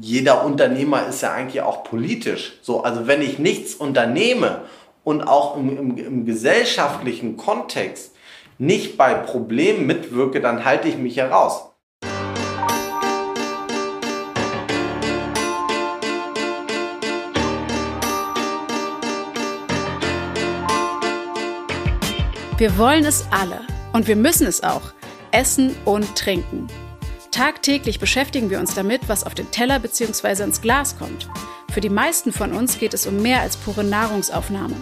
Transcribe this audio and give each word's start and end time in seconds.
jeder 0.00 0.44
Unternehmer 0.44 1.06
ist 1.06 1.22
ja 1.22 1.32
eigentlich 1.32 1.62
auch 1.62 1.84
politisch. 1.84 2.54
So, 2.62 2.82
also 2.82 3.06
wenn 3.06 3.20
ich 3.22 3.38
nichts 3.38 3.74
unternehme 3.74 4.62
und 5.04 5.22
auch 5.22 5.56
im, 5.56 5.76
im, 5.76 5.98
im 5.98 6.24
gesellschaftlichen 6.24 7.36
Kontext 7.36 8.14
nicht 8.58 8.96
bei 8.96 9.14
Problemen 9.14 9.86
mitwirke, 9.86 10.40
dann 10.40 10.64
halte 10.64 10.88
ich 10.88 10.96
mich 10.96 11.16
heraus. 11.16 11.68
Wir 22.58 22.78
wollen 22.78 23.04
es 23.04 23.26
alle 23.32 23.60
und 23.92 24.06
wir 24.06 24.14
müssen 24.14 24.46
es 24.46 24.62
auch. 24.62 24.92
Essen 25.32 25.74
und 25.84 26.14
trinken. 26.14 26.68
Tagtäglich 27.32 27.98
beschäftigen 27.98 28.50
wir 28.50 28.60
uns 28.60 28.74
damit, 28.74 29.08
was 29.08 29.24
auf 29.24 29.34
den 29.34 29.50
Teller 29.50 29.78
bzw. 29.78 30.42
ins 30.42 30.60
Glas 30.60 30.98
kommt. 30.98 31.30
Für 31.72 31.80
die 31.80 31.88
meisten 31.88 32.30
von 32.30 32.52
uns 32.52 32.78
geht 32.78 32.92
es 32.92 33.06
um 33.06 33.22
mehr 33.22 33.40
als 33.40 33.56
pure 33.56 33.84
Nahrungsaufnahme. 33.84 34.76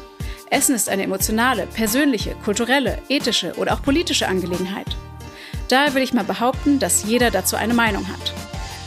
Essen 0.50 0.74
ist 0.74 0.88
eine 0.88 1.04
emotionale, 1.04 1.68
persönliche, 1.68 2.34
kulturelle, 2.44 3.00
ethische 3.08 3.54
oder 3.54 3.72
auch 3.72 3.82
politische 3.82 4.26
Angelegenheit. 4.26 4.88
Daher 5.68 5.94
will 5.94 6.02
ich 6.02 6.12
mal 6.12 6.24
behaupten, 6.24 6.80
dass 6.80 7.04
jeder 7.04 7.30
dazu 7.30 7.54
eine 7.54 7.72
Meinung 7.72 8.08
hat. 8.08 8.34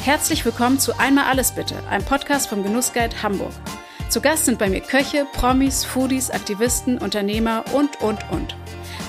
Herzlich 0.04 0.44
willkommen 0.44 0.78
zu 0.78 1.00
Einmal 1.00 1.28
alles 1.28 1.54
bitte, 1.54 1.76
einem 1.90 2.04
Podcast 2.04 2.50
vom 2.50 2.64
Genussguide 2.64 3.24
Hamburg. 3.24 3.54
Zu 4.10 4.20
Gast 4.20 4.44
sind 4.44 4.60
bei 4.60 4.70
mir 4.70 4.82
Köche, 4.82 5.26
Promis, 5.32 5.86
Foodies, 5.86 6.32
Aktivisten, 6.32 6.98
Unternehmer 6.98 7.64
und, 7.72 8.02
und, 8.02 8.30
und. 8.30 8.58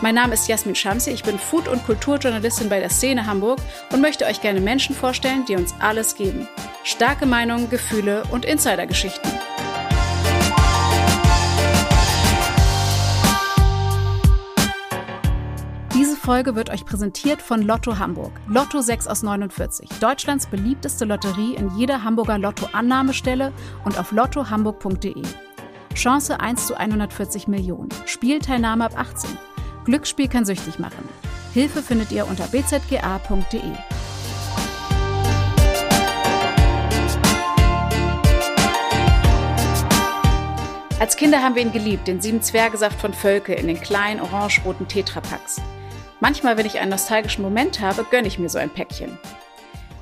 Mein 0.04 0.16
Name 0.16 0.34
ist 0.34 0.48
Jasmin 0.48 0.74
Schamsi, 0.74 1.12
ich 1.12 1.22
bin 1.22 1.38
Food- 1.38 1.66
und 1.66 1.82
Kulturjournalistin 1.86 2.68
bei 2.68 2.78
der 2.78 2.90
Szene 2.90 3.24
Hamburg 3.26 3.58
und 3.90 4.02
möchte 4.02 4.26
euch 4.26 4.42
gerne 4.42 4.60
Menschen 4.60 4.94
vorstellen, 4.94 5.46
die 5.46 5.56
uns 5.56 5.74
alles 5.80 6.14
geben. 6.14 6.46
Starke 6.82 7.24
Meinungen, 7.24 7.70
Gefühle 7.70 8.22
und 8.30 8.44
Insidergeschichten. 8.44 9.32
Diese 15.94 16.16
Folge 16.16 16.54
wird 16.54 16.68
euch 16.68 16.84
präsentiert 16.84 17.40
von 17.40 17.62
Lotto 17.62 17.98
Hamburg. 17.98 18.32
Lotto 18.46 18.82
6 18.82 19.06
aus 19.06 19.22
49. 19.22 19.88
Deutschlands 20.00 20.44
beliebteste 20.48 21.06
Lotterie 21.06 21.54
in 21.54 21.74
jeder 21.78 22.04
Hamburger 22.04 22.36
Lotto-Annahmestelle 22.36 23.54
und 23.86 23.98
auf 23.98 24.12
lottohamburg.de. 24.12 25.22
Chance 25.94 26.40
1 26.40 26.66
zu 26.66 26.74
140 26.78 27.48
Millionen. 27.48 27.88
Spielteilnahme 28.04 28.84
ab 28.84 28.98
18. 28.98 29.30
Glücksspiel 29.84 30.28
kann 30.28 30.44
süchtig 30.44 30.78
machen. 30.78 31.08
Hilfe 31.52 31.82
findet 31.82 32.10
ihr 32.10 32.26
unter 32.26 32.46
bzga.de. 32.46 33.60
Als 41.00 41.16
Kinder 41.16 41.42
haben 41.42 41.54
wir 41.54 41.62
ihn 41.62 41.72
geliebt, 41.72 42.08
den 42.08 42.22
sieben 42.22 42.40
Zwergesaft 42.40 42.98
von 42.98 43.12
Völke 43.12 43.52
in 43.52 43.66
den 43.66 43.78
kleinen 43.78 44.20
orange-roten 44.20 44.88
Tetrapacks. 44.88 45.60
Manchmal, 46.20 46.56
wenn 46.56 46.64
ich 46.64 46.78
einen 46.78 46.92
nostalgischen 46.92 47.42
Moment 47.42 47.80
habe, 47.80 48.06
gönne 48.10 48.26
ich 48.26 48.38
mir 48.38 48.48
so 48.48 48.58
ein 48.58 48.70
Päckchen. 48.70 49.18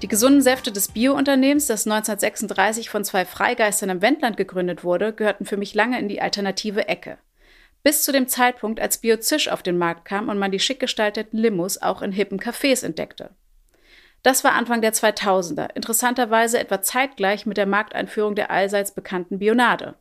Die 0.03 0.09
gesunden 0.09 0.43
Säfte 0.43 0.71
des 0.71 0.89
Bio-Unternehmens, 0.89 1.67
das 1.67 1.87
1936 1.87 2.89
von 2.89 3.05
zwei 3.05 3.25
Freigeistern 3.25 3.91
im 3.91 4.03
Wendland 4.03 4.37
gegründet 4.37 4.85
wurde, 4.85 5.13
gehörten 5.13 5.45
für 5.45 5.57
mich 5.57 5.75
lange 5.75 5.99
in 5.99 6.09
die 6.09 6.21
alternative 6.21 6.87
Ecke. 6.87 7.19
Bis 7.83 8.05
zu 8.05 8.13
dem 8.13 8.29
Zeitpunkt, 8.29 8.81
als 8.81 8.99
Biozisch 8.99 9.49
auf 9.49 9.63
den 9.63 9.77
Markt 9.77 10.05
kam 10.05 10.29
und 10.29 10.39
man 10.39 10.53
die 10.53 10.61
schick 10.61 10.79
gestalteten 10.79 11.39
Limos 11.39 11.83
auch 11.83 12.01
in 12.03 12.13
hippen 12.13 12.39
Cafés 12.39 12.85
entdeckte. 12.85 13.31
Das 14.23 14.45
war 14.45 14.53
Anfang 14.53 14.81
der 14.83 14.93
2000er, 14.93 15.75
interessanterweise 15.75 16.61
etwa 16.61 16.81
zeitgleich 16.81 17.45
mit 17.45 17.57
der 17.57 17.67
Markteinführung 17.67 18.37
der 18.37 18.53
allseits 18.53 18.93
bekannten 18.93 19.41
Bionade. 19.41 19.97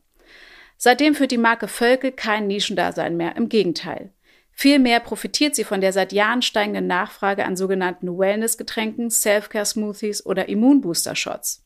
Seitdem 0.76 1.14
führt 1.14 1.32
die 1.32 1.38
Marke 1.38 1.66
Völkel 1.66 2.12
kein 2.12 2.46
Nischendasein 2.46 3.16
mehr, 3.16 3.36
im 3.36 3.48
Gegenteil. 3.48 4.12
Vielmehr 4.52 5.00
profitiert 5.00 5.56
sie 5.56 5.64
von 5.64 5.80
der 5.80 5.92
seit 5.92 6.12
Jahren 6.12 6.42
steigenden 6.42 6.86
Nachfrage 6.86 7.44
an 7.44 7.56
sogenannten 7.56 8.16
Wellness-Getränken, 8.16 9.10
Self-Care-Smoothies 9.10 10.24
oder 10.24 10.48
Immunbooster-Shots. 10.48 11.64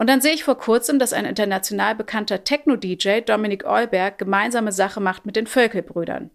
Und 0.00 0.06
dann 0.06 0.22
sehe 0.22 0.32
ich 0.32 0.44
vor 0.44 0.56
kurzem, 0.56 0.98
dass 0.98 1.12
ein 1.12 1.26
international 1.26 1.94
bekannter 1.94 2.42
Techno-DJ, 2.42 3.20
Dominik 3.20 3.66
Eulberg, 3.66 4.16
gemeinsame 4.16 4.72
Sache 4.72 4.98
macht 4.98 5.26
mit 5.26 5.36
den 5.36 5.46
Völkelbrüdern. 5.46 6.30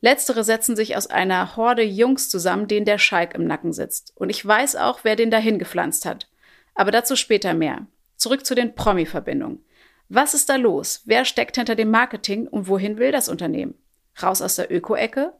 Letztere 0.00 0.42
setzen 0.42 0.74
sich 0.74 0.96
aus 0.96 1.06
einer 1.06 1.54
Horde 1.56 1.82
Jungs 1.82 2.30
zusammen, 2.30 2.68
denen 2.68 2.86
der 2.86 2.96
Schalk 2.96 3.34
im 3.34 3.46
Nacken 3.46 3.74
sitzt. 3.74 4.14
Und 4.14 4.30
ich 4.30 4.46
weiß 4.46 4.76
auch, 4.76 5.00
wer 5.02 5.16
den 5.16 5.30
dahin 5.30 5.58
gepflanzt 5.58 6.06
hat. 6.06 6.30
Aber 6.74 6.90
dazu 6.90 7.14
später 7.14 7.52
mehr. 7.52 7.86
Zurück 8.16 8.46
zu 8.46 8.54
den 8.54 8.74
Promi-Verbindungen. 8.74 9.62
Was 10.08 10.32
ist 10.32 10.48
da 10.48 10.56
los? 10.56 11.02
Wer 11.04 11.26
steckt 11.26 11.56
hinter 11.56 11.74
dem 11.74 11.90
Marketing 11.90 12.48
und 12.48 12.68
wohin 12.68 12.96
will 12.96 13.12
das 13.12 13.28
Unternehmen? 13.28 13.74
Raus 14.22 14.40
aus 14.40 14.56
der 14.56 14.72
Öko-Ecke? 14.72 15.34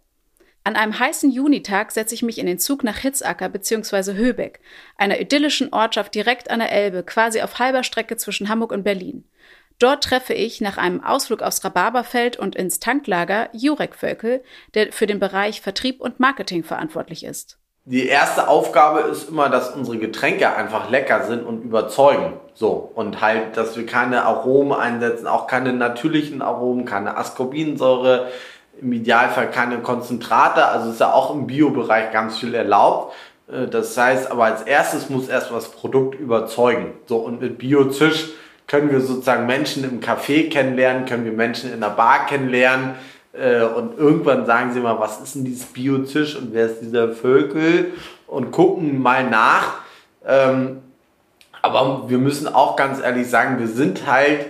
An 0.65 0.77
einem 0.77 0.97
heißen 0.97 1.33
Junitag 1.33 1.91
setze 1.91 2.15
ich 2.15 2.23
mich 2.23 2.39
in 2.39 2.47
den 2.47 2.59
Zug 2.59 2.85
nach 2.85 2.99
Hitzacker 2.99 3.49
bzw. 3.49 4.15
Höbeck, 4.15 4.61
einer 4.97 5.21
idyllischen 5.21 5.73
Ortschaft 5.73 6.15
direkt 6.15 6.51
an 6.51 6.61
der 6.61 6.71
Elbe, 6.71 7.03
quasi 7.03 7.43
auf 7.43 7.59
halber 7.59 7.83
Strecke 7.83 8.17
zwischen 8.17 8.49
Hamburg 8.49 8.71
und 8.71 8.85
Berlin. 8.85 9.25
Dort 9.81 10.05
treffe 10.05 10.35
ich 10.35 10.61
nach 10.61 10.79
einem 10.79 11.03
Ausflug 11.03 11.43
aufs 11.43 11.65
Rhabarberfeld 11.65 12.37
und 12.37 12.55
ins 12.55 12.79
Tanklager 12.79 13.49
Jurek 13.53 13.97
Völkel, 13.97 14.45
der 14.75 14.93
für 14.93 15.07
den 15.07 15.19
Bereich 15.19 15.61
Vertrieb 15.61 16.01
und 16.01 16.21
Marketing 16.21 16.63
verantwortlich 16.63 17.25
ist. 17.25 17.59
Die 17.85 18.07
erste 18.07 18.47
Aufgabe 18.47 19.01
ist 19.11 19.29
immer, 19.29 19.49
dass 19.49 19.75
unsere 19.75 19.99
Getränke 19.99 20.55
einfach 20.55 20.89
lecker 20.89 21.25
sind 21.25 21.45
und 21.45 21.63
überzeugen. 21.63 22.35
So. 22.55 22.93
Und 22.95 23.21
halt, 23.21 23.57
dass 23.57 23.77
wir 23.77 23.85
keine 23.85 24.23
Aromen 24.23 24.73
einsetzen, 24.73 25.27
auch 25.27 25.49
keine 25.49 25.73
natürlichen 25.73 26.43
Aromen, 26.43 26.85
keine 26.85 27.17
Ascorbinsäure, 27.17 28.29
im 28.81 28.93
Idealfall 28.93 29.51
keine 29.51 29.79
Konzentrate, 29.79 30.67
also 30.67 30.91
ist 30.91 31.01
ja 31.01 31.13
auch 31.13 31.35
im 31.35 31.47
Bio-Bereich 31.47 32.13
ganz 32.13 32.39
viel 32.39 32.55
erlaubt. 32.55 33.15
Äh, 33.51 33.67
das 33.69 33.97
heißt, 33.97 34.31
aber 34.31 34.45
als 34.45 34.63
erstes 34.63 35.11
muss 35.11 35.29
erst 35.29 35.51
das 35.51 35.71
Produkt 35.71 36.19
überzeugen. 36.19 36.93
So, 37.07 37.19
und 37.19 37.41
mit 37.41 37.59
Biozisch 37.59 38.31
können 38.67 38.91
wir 38.91 39.01
sozusagen 39.01 39.47
Menschen 39.47 39.85
im 39.85 40.01
Café 40.01 40.49
kennenlernen, 40.49 41.05
können 41.05 41.25
wir 41.25 41.33
Menschen 41.33 41.73
in 41.73 41.81
der 41.81 41.91
Bar 41.91 42.27
kennenlernen. 42.27 42.95
Äh, 43.33 43.63
und 43.63 43.99
irgendwann 43.99 44.47
sagen 44.47 44.73
sie 44.73 44.81
mal, 44.81 44.99
was 44.99 45.21
ist 45.21 45.35
denn 45.35 45.45
dieses 45.45 45.67
Biozisch 45.67 46.37
und 46.37 46.53
wer 46.53 46.67
ist 46.67 46.81
dieser 46.81 47.13
Vögel? 47.13 47.93
Und 48.27 48.51
gucken 48.51 49.03
mal 49.03 49.29
nach. 49.29 49.75
Ähm, 50.27 50.79
aber 51.61 52.09
wir 52.09 52.19
müssen 52.19 52.49
auch 52.49 52.77
ganz 52.77 53.01
ehrlich 53.01 53.29
sagen, 53.29 53.59
wir 53.59 53.69
sind 53.69 54.07
halt 54.07 54.47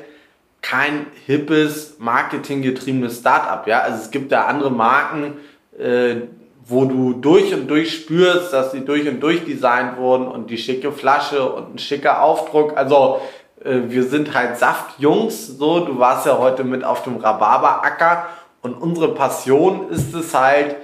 kein 0.63 1.07
hippes, 1.27 1.97
marketinggetriebenes 1.99 3.19
Startup. 3.19 3.67
Ja? 3.67 3.81
Also 3.81 4.03
es 4.03 4.11
gibt 4.11 4.33
da 4.33 4.47
andere 4.47 4.71
Marken, 4.71 5.35
äh, 5.79 6.17
wo 6.65 6.85
du 6.85 7.13
durch 7.15 7.53
und 7.53 7.69
durch 7.69 7.93
spürst, 7.93 8.53
dass 8.53 8.73
sie 8.73 8.85
durch 8.85 9.09
und 9.09 9.21
durch 9.21 9.45
designt 9.45 9.99
wurden 9.99 10.29
und 10.29 10.49
die 10.49 10.59
schicke 10.59 10.93
Flasche 10.93 11.53
und 11.53 11.75
ein 11.75 11.79
schicker 11.79 12.23
Aufdruck. 12.23 12.77
Also 12.77 13.21
äh, 13.65 13.81
wir 13.89 14.05
sind 14.05 14.35
halt 14.35 14.57
Saftjungs, 14.57 15.59
so. 15.59 15.81
Du 15.81 15.99
warst 15.99 16.25
ja 16.27 16.39
heute 16.39 16.63
mit 16.65 16.85
auf 16.85 17.03
dem 17.03 17.17
Rhabarberacker 17.17 18.29
und 18.63 18.75
unsere 18.75 19.09
Passion 19.15 19.91
ist 19.91 20.15
es 20.15 20.33
halt, 20.35 20.77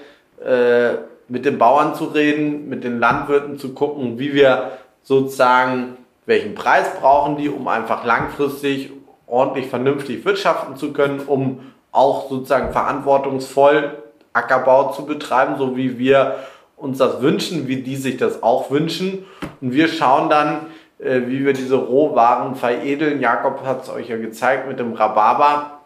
äh, 0.45 0.99
mit 1.29 1.45
den 1.45 1.59
Bauern 1.59 1.95
zu 1.95 2.05
reden, 2.07 2.69
mit 2.69 2.85
den 2.85 2.99
Landwirten 2.99 3.59
zu 3.59 3.75
gucken, 3.75 4.19
wie 4.19 4.35
wir 4.35 4.73
sozusagen, 5.03 5.97
welchen 6.27 6.55
Preis 6.55 6.87
brauchen 6.99 7.37
die, 7.37 7.49
um 7.49 7.69
einfach 7.69 8.05
langfristig 8.05 8.91
ordentlich 9.29 9.69
vernünftig 9.69 10.25
wirtschaften 10.25 10.77
zu 10.77 10.93
können, 10.93 11.21
um 11.21 11.61
auch 11.93 12.29
sozusagen 12.29 12.73
verantwortungsvoll 12.73 14.03
Ackerbau 14.33 14.93
zu 14.93 15.07
betreiben, 15.07 15.57
so 15.59 15.77
wie 15.77 15.99
wir 15.99 16.37
uns 16.77 16.99
das 16.99 17.21
wünschen, 17.21 17.67
wie 17.67 17.83
die 17.83 17.97
sich 17.97 18.17
das 18.17 18.43
auch 18.43 18.71
wünschen. 18.71 19.25
Und 19.61 19.73
wir 19.73 19.89
schauen 19.89 20.31
dann, 20.31 20.67
äh, 20.99 21.23
wie 21.27 21.45
wir 21.45 21.53
diese 21.53 21.77
Rohwaren 21.77 22.55
veredeln. 22.55 23.21
Jakob 23.21 23.65
hat 23.65 23.83
es 23.83 23.91
euch 23.91 24.09
ja 24.09 24.17
gezeigt 24.17 24.69
mit 24.69 24.79
dem 24.79 24.93
Rhabarber. 24.93 25.81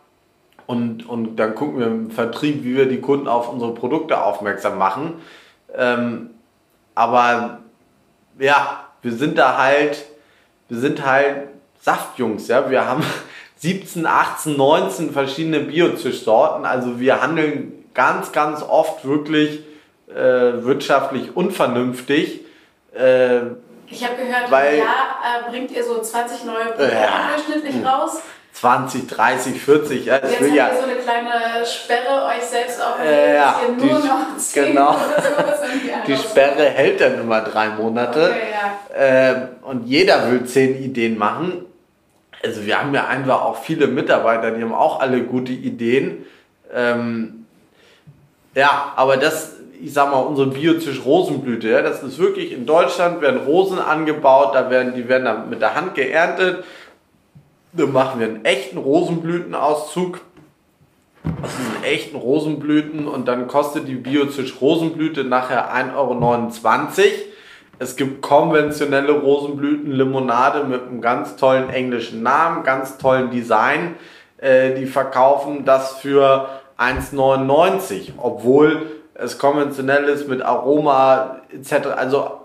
Und, 0.66 1.08
und 1.08 1.36
dann 1.36 1.54
gucken 1.54 1.78
wir 1.78 1.86
im 1.86 2.10
Vertrieb, 2.10 2.62
wie 2.64 2.76
wir 2.76 2.86
die 2.86 3.00
Kunden 3.00 3.26
auf 3.26 3.52
unsere 3.52 3.74
Produkte 3.74 4.22
aufmerksam 4.22 4.78
machen. 4.78 5.14
Ähm, 5.74 6.30
aber 6.94 7.60
ja, 8.38 8.84
wir 9.00 9.12
sind 9.12 9.38
da 9.38 9.58
halt, 9.58 10.04
wir 10.68 10.78
sind 10.78 11.04
halt 11.04 11.48
Saftjungs, 11.80 12.48
ja. 12.48 12.70
Wir 12.70 12.86
haben 12.86 13.02
17, 13.62 14.06
18, 14.06 14.56
19 14.56 15.12
verschiedene 15.12 15.60
Biozischsorten. 15.60 16.66
Also 16.66 16.98
wir 16.98 17.22
handeln 17.22 17.84
ganz, 17.94 18.32
ganz 18.32 18.60
oft 18.60 19.06
wirklich 19.06 19.60
äh, 20.08 20.64
wirtschaftlich 20.64 21.36
unvernünftig. 21.36 22.40
Äh, 22.92 23.42
ich 23.86 24.04
habe 24.04 24.16
gehört, 24.16 24.50
weil, 24.50 24.74
im 24.74 24.78
Jahr 24.80 25.46
äh, 25.46 25.50
bringt 25.50 25.70
ihr 25.70 25.84
so 25.84 26.00
20 26.00 26.44
neue 26.44 26.64
Produkte 26.64 26.92
ja, 26.92 27.30
durchschnittlich 27.36 27.76
hm. 27.76 27.86
raus. 27.86 28.22
20, 28.54 29.06
30, 29.06 29.62
40. 29.62 30.06
Ja, 30.06 30.16
Jetzt 30.16 30.24
habt 30.24 30.40
ja, 30.40 30.68
ihr 30.68 30.76
so 30.76 30.82
eine 30.82 30.96
kleine 30.96 31.64
Sperre 31.64 32.26
euch 32.26 32.42
selbst 32.42 32.82
auferlegt, 32.82 33.16
äh, 33.16 33.34
ja, 33.36 33.44
dass 33.44 33.62
ihr 33.62 33.86
nur 33.86 34.00
die, 34.02 34.08
noch 34.08 34.36
10 34.36 34.66
genau. 34.66 34.96
Die 36.06 36.16
Sperre 36.16 36.64
hält 36.64 37.00
dann 37.00 37.20
immer 37.20 37.42
drei 37.42 37.68
Monate. 37.68 38.24
Okay, 38.24 38.40
ja. 38.52 39.30
ähm, 39.30 39.48
und 39.62 39.86
jeder 39.86 40.30
will 40.30 40.44
zehn 40.46 40.82
Ideen 40.82 41.16
machen. 41.16 41.71
Also 42.42 42.66
wir 42.66 42.80
haben 42.80 42.92
ja 42.94 43.06
einfach 43.06 43.42
auch 43.42 43.56
viele 43.56 43.86
Mitarbeiter, 43.86 44.50
die 44.50 44.62
haben 44.62 44.74
auch 44.74 45.00
alle 45.00 45.22
gute 45.22 45.52
Ideen. 45.52 46.26
Ähm, 46.74 47.46
ja, 48.54 48.92
aber 48.96 49.16
das, 49.16 49.56
ich 49.80 49.92
sag 49.92 50.10
mal, 50.10 50.18
unsere 50.18 50.48
Biozisch 50.48 51.04
Rosenblüte, 51.04 51.68
ja, 51.68 51.82
das 51.82 52.02
ist 52.02 52.18
wirklich 52.18 52.52
in 52.52 52.66
Deutschland 52.66 53.20
werden 53.20 53.42
Rosen 53.42 53.78
angebaut, 53.78 54.54
da 54.54 54.70
werden, 54.70 54.94
die 54.94 55.08
werden 55.08 55.24
dann 55.24 55.50
mit 55.50 55.60
der 55.60 55.74
Hand 55.74 55.94
geerntet. 55.94 56.64
Dann 57.72 57.92
machen 57.92 58.20
wir 58.20 58.26
einen 58.26 58.44
echten 58.44 58.76
Rosenblütenauszug. 58.76 60.20
Das 61.24 61.56
sind 61.56 61.84
echten 61.84 62.16
Rosenblüten 62.16 63.06
und 63.06 63.28
dann 63.28 63.46
kostet 63.46 63.86
die 63.86 63.94
Biozisch 63.94 64.60
Rosenblüte 64.60 65.24
nachher 65.24 65.72
1,29 65.72 65.94
Euro. 65.94 67.31
Es 67.82 67.96
gibt 67.96 68.22
konventionelle 68.22 69.10
Rosenblütenlimonade 69.10 70.62
mit 70.62 70.82
einem 70.82 71.00
ganz 71.00 71.34
tollen 71.34 71.68
englischen 71.68 72.22
Namen, 72.22 72.62
ganz 72.62 72.96
tollen 72.96 73.32
Design. 73.32 73.96
Äh, 74.38 74.74
die 74.76 74.86
verkaufen 74.86 75.64
das 75.64 75.96
für 75.96 76.48
1,99, 76.78 78.12
obwohl 78.18 78.82
es 79.14 79.36
konventionell 79.36 80.04
ist 80.04 80.28
mit 80.28 80.42
Aroma 80.42 81.40
etc. 81.52 81.88
Also 81.96 82.42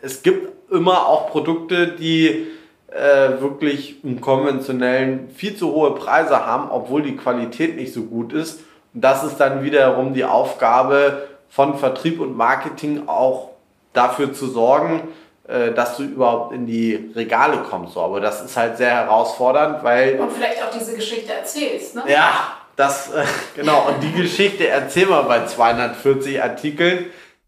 es 0.00 0.22
gibt 0.22 0.72
immer 0.72 1.06
auch 1.06 1.28
Produkte, 1.28 1.88
die 1.88 2.46
äh, 2.90 3.42
wirklich 3.42 4.02
im 4.02 4.22
konventionellen 4.22 5.28
viel 5.28 5.54
zu 5.54 5.74
hohe 5.74 5.96
Preise 5.96 6.46
haben, 6.46 6.70
obwohl 6.70 7.02
die 7.02 7.16
Qualität 7.16 7.76
nicht 7.76 7.92
so 7.92 8.04
gut 8.04 8.32
ist. 8.32 8.60
Und 8.94 9.04
das 9.04 9.22
ist 9.22 9.36
dann 9.36 9.62
wiederum 9.62 10.14
die 10.14 10.24
Aufgabe 10.24 11.28
von 11.50 11.76
Vertrieb 11.76 12.20
und 12.20 12.34
Marketing 12.34 13.02
auch 13.06 13.50
dafür 13.98 14.32
zu 14.32 14.46
sorgen, 14.46 15.08
äh, 15.48 15.72
dass 15.72 15.96
du 15.96 16.04
überhaupt 16.04 16.54
in 16.54 16.66
die 16.66 17.10
Regale 17.14 17.58
kommst. 17.58 17.94
So, 17.94 18.00
aber 18.00 18.20
das 18.20 18.42
ist 18.44 18.56
halt 18.56 18.76
sehr 18.76 18.90
herausfordernd, 18.90 19.82
weil. 19.82 20.18
Und 20.20 20.32
vielleicht 20.32 20.62
auch 20.62 20.70
diese 20.70 20.94
Geschichte 20.94 21.32
erzählst, 21.32 21.96
ne? 21.96 22.04
Ja, 22.06 22.52
das, 22.76 23.12
äh, 23.12 23.24
genau. 23.56 23.88
Und 23.88 24.02
die 24.02 24.12
Geschichte 24.12 24.68
erzählen 24.68 25.08
wir 25.08 25.24
bei 25.24 25.44
240 25.44 26.42
Artikeln. 26.42 27.06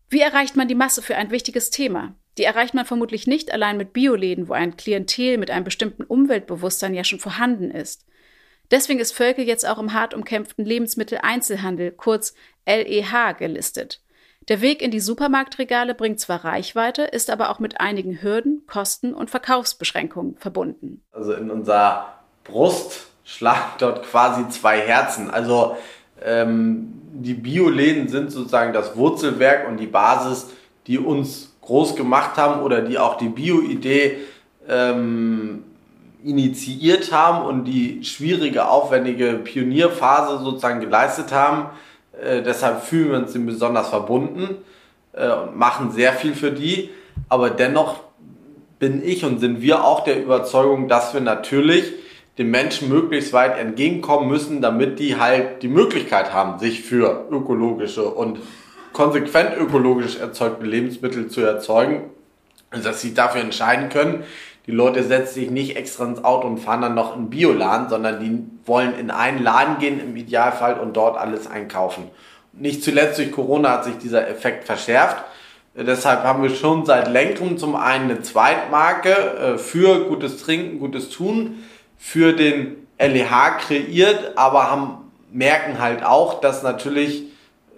Wie 0.09 0.21
erreicht 0.21 0.57
man 0.57 0.67
die 0.67 0.75
Masse 0.75 1.03
für 1.03 1.15
ein 1.15 1.31
wichtiges 1.31 1.71
Thema? 1.71 2.15
Die 2.37 2.45
erreicht 2.45 2.75
man 2.75 2.85
vermutlich 2.85 3.27
nicht 3.27 3.53
allein 3.53 3.77
mit 3.77 3.93
Bioläden, 3.93 4.49
wo 4.49 4.55
ein 4.55 4.77
Klientel 4.77 5.39
mit 5.39 5.51
einem 5.51 5.65
bestimmten 5.65 6.03
Umweltbewusstsein 6.03 6.95
ja 6.95 7.05
schon 7.05 7.21
vorhanden 7.21 7.71
ist. 7.71 8.07
Deswegen 8.71 9.01
ist 9.01 9.13
Völkel 9.13 9.47
jetzt 9.47 9.69
auch 9.69 9.79
im 9.79 9.93
hart 9.93 10.15
umkämpften 10.15 10.65
Lebensmitteleinzelhandel, 10.65 11.93
kurz 11.93 12.35
LEH, 12.67 13.35
gelistet. 13.39 14.01
Der 14.51 14.61
Weg 14.61 14.83
in 14.83 14.91
die 14.91 14.99
Supermarktregale 14.99 15.95
bringt 15.95 16.19
zwar 16.19 16.45
Reichweite, 16.45 17.03
ist 17.03 17.31
aber 17.31 17.51
auch 17.51 17.61
mit 17.61 17.81
einigen 17.81 18.21
Hürden, 18.21 18.65
Kosten 18.67 19.15
und 19.15 19.31
Verkaufsbeschränkungen 19.31 20.35
verbunden. 20.39 21.05
Also 21.13 21.35
in 21.35 21.53
unserer 21.53 22.15
Brust 22.43 23.07
schlagen 23.23 23.71
dort 23.79 24.03
quasi 24.03 24.49
zwei 24.49 24.81
Herzen. 24.81 25.31
Also 25.31 25.77
ähm, 26.21 27.01
die 27.13 27.35
Bioläden 27.35 28.09
sind 28.09 28.33
sozusagen 28.33 28.73
das 28.73 28.97
Wurzelwerk 28.97 29.69
und 29.69 29.77
die 29.77 29.87
Basis, 29.87 30.49
die 30.89 30.99
uns 30.99 31.55
groß 31.61 31.95
gemacht 31.95 32.37
haben 32.37 32.63
oder 32.63 32.83
die 32.83 32.99
auch 32.99 33.19
die 33.19 33.29
Bio-Idee 33.29 34.17
ähm, 34.69 35.63
initiiert 36.25 37.13
haben 37.13 37.47
und 37.47 37.67
die 37.67 38.03
schwierige, 38.03 38.69
aufwendige 38.69 39.35
Pionierphase 39.35 40.43
sozusagen 40.43 40.81
geleistet 40.81 41.31
haben. 41.31 41.67
Äh, 42.23 42.43
deshalb 42.43 42.83
fühlen 42.83 43.11
wir 43.11 43.19
uns 43.19 43.35
ihm 43.35 43.47
besonders 43.47 43.89
verbunden 43.89 44.57
äh, 45.13 45.31
und 45.31 45.57
machen 45.57 45.93
sehr 45.93 46.13
viel 46.13 46.35
für 46.35 46.53
die. 46.53 46.91
Aber 47.29 47.51
dennoch 47.51 48.01
bin 48.79 49.03
ich 49.05 49.25
und 49.25 49.41
sind 49.41 49.61
wir 49.61 49.85
auch 49.85 50.05
der 50.05 50.23
Überzeugung, 50.23 50.89
dass 50.89 51.15
wir 51.15 51.21
natürlich 51.21 51.93
den 52.39 52.51
Menschen 52.51 52.89
möglichst 52.89 53.33
weit 53.33 53.59
entgegenkommen 53.59 54.29
müssen, 54.29 54.63
damit 54.63 54.99
die 54.99 55.19
halt 55.19 55.63
die 55.63 55.69
Möglichkeit 55.69 56.33
haben, 56.33 56.59
sich 56.59 56.83
für 56.83 57.27
ökologische 57.31 58.05
und 58.05 58.39
konsequent 58.93 59.57
ökologisch 59.59 60.17
erzeugte 60.19 60.65
Lebensmittel 60.65 61.29
zu 61.29 61.43
erzeugen, 61.43 62.05
dass 62.71 63.01
sie 63.01 63.15
dafür 63.15 63.43
entscheiden 63.43 63.91
können. 63.91 64.25
Die 64.71 64.77
Leute 64.77 65.03
setzen 65.03 65.35
sich 65.35 65.51
nicht 65.51 65.77
extra 65.77 66.05
ins 66.05 66.23
Auto 66.23 66.47
und 66.47 66.59
fahren 66.59 66.83
dann 66.83 66.95
noch 66.95 67.17
in 67.17 67.29
Bioladen, 67.29 67.89
sondern 67.89 68.21
die 68.21 68.69
wollen 68.69 68.97
in 68.97 69.11
einen 69.11 69.43
Laden 69.43 69.79
gehen 69.81 69.99
im 69.99 70.15
Idealfall 70.15 70.79
und 70.79 70.97
dort 70.97 71.19
alles 71.19 71.51
einkaufen. 71.51 72.05
Nicht 72.53 72.85
zuletzt 72.85 73.19
durch 73.19 73.33
Corona 73.33 73.71
hat 73.71 73.85
sich 73.85 73.99
dieser 73.99 74.29
Effekt 74.29 74.67
verschärft. 74.67 75.25
Deshalb 75.75 76.23
haben 76.23 76.45
wir 76.45 76.51
schon 76.51 76.87
seit 76.87 77.09
längerem 77.09 77.59
zum 77.59 77.75
einen 77.75 78.13
eine 78.13 78.23
Zweitmarke 78.23 79.11
äh, 79.11 79.59
für 79.59 80.05
gutes 80.05 80.41
Trinken, 80.41 80.79
gutes 80.79 81.11
Tun, 81.11 81.65
für 81.99 82.33
den 82.33 82.87
LEH 82.97 83.59
kreiert, 83.59 84.39
aber 84.39 84.71
haben, 84.71 85.11
merken 85.33 85.81
halt 85.81 86.05
auch, 86.05 86.41
dass 86.41 86.63
natürlich 86.63 87.25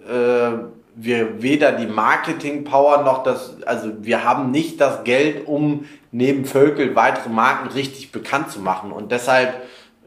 äh, 0.07 0.51
wir 0.95 1.41
weder 1.41 1.71
die 1.71 1.87
Marketing-Power 1.87 3.03
noch 3.03 3.23
das, 3.23 3.61
also 3.65 3.91
wir 4.01 4.23
haben 4.23 4.51
nicht 4.51 4.79
das 4.79 5.03
Geld, 5.03 5.47
um 5.47 5.85
neben 6.11 6.45
Völkel 6.45 6.95
weitere 6.95 7.29
Marken 7.29 7.69
richtig 7.69 8.11
bekannt 8.11 8.51
zu 8.51 8.59
machen. 8.59 8.91
Und 8.91 9.11
deshalb 9.11 9.55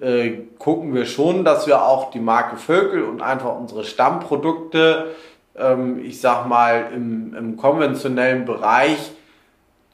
äh, 0.00 0.42
gucken 0.58 0.94
wir 0.94 1.06
schon, 1.06 1.44
dass 1.44 1.66
wir 1.66 1.82
auch 1.82 2.10
die 2.10 2.20
Marke 2.20 2.56
Völkel 2.56 3.02
und 3.02 3.22
einfach 3.22 3.56
unsere 3.56 3.84
Stammprodukte, 3.84 5.14
ähm, 5.56 5.98
ich 6.04 6.20
sag 6.20 6.46
mal, 6.46 6.90
im, 6.94 7.34
im 7.34 7.56
konventionellen 7.56 8.44
Bereich 8.44 9.12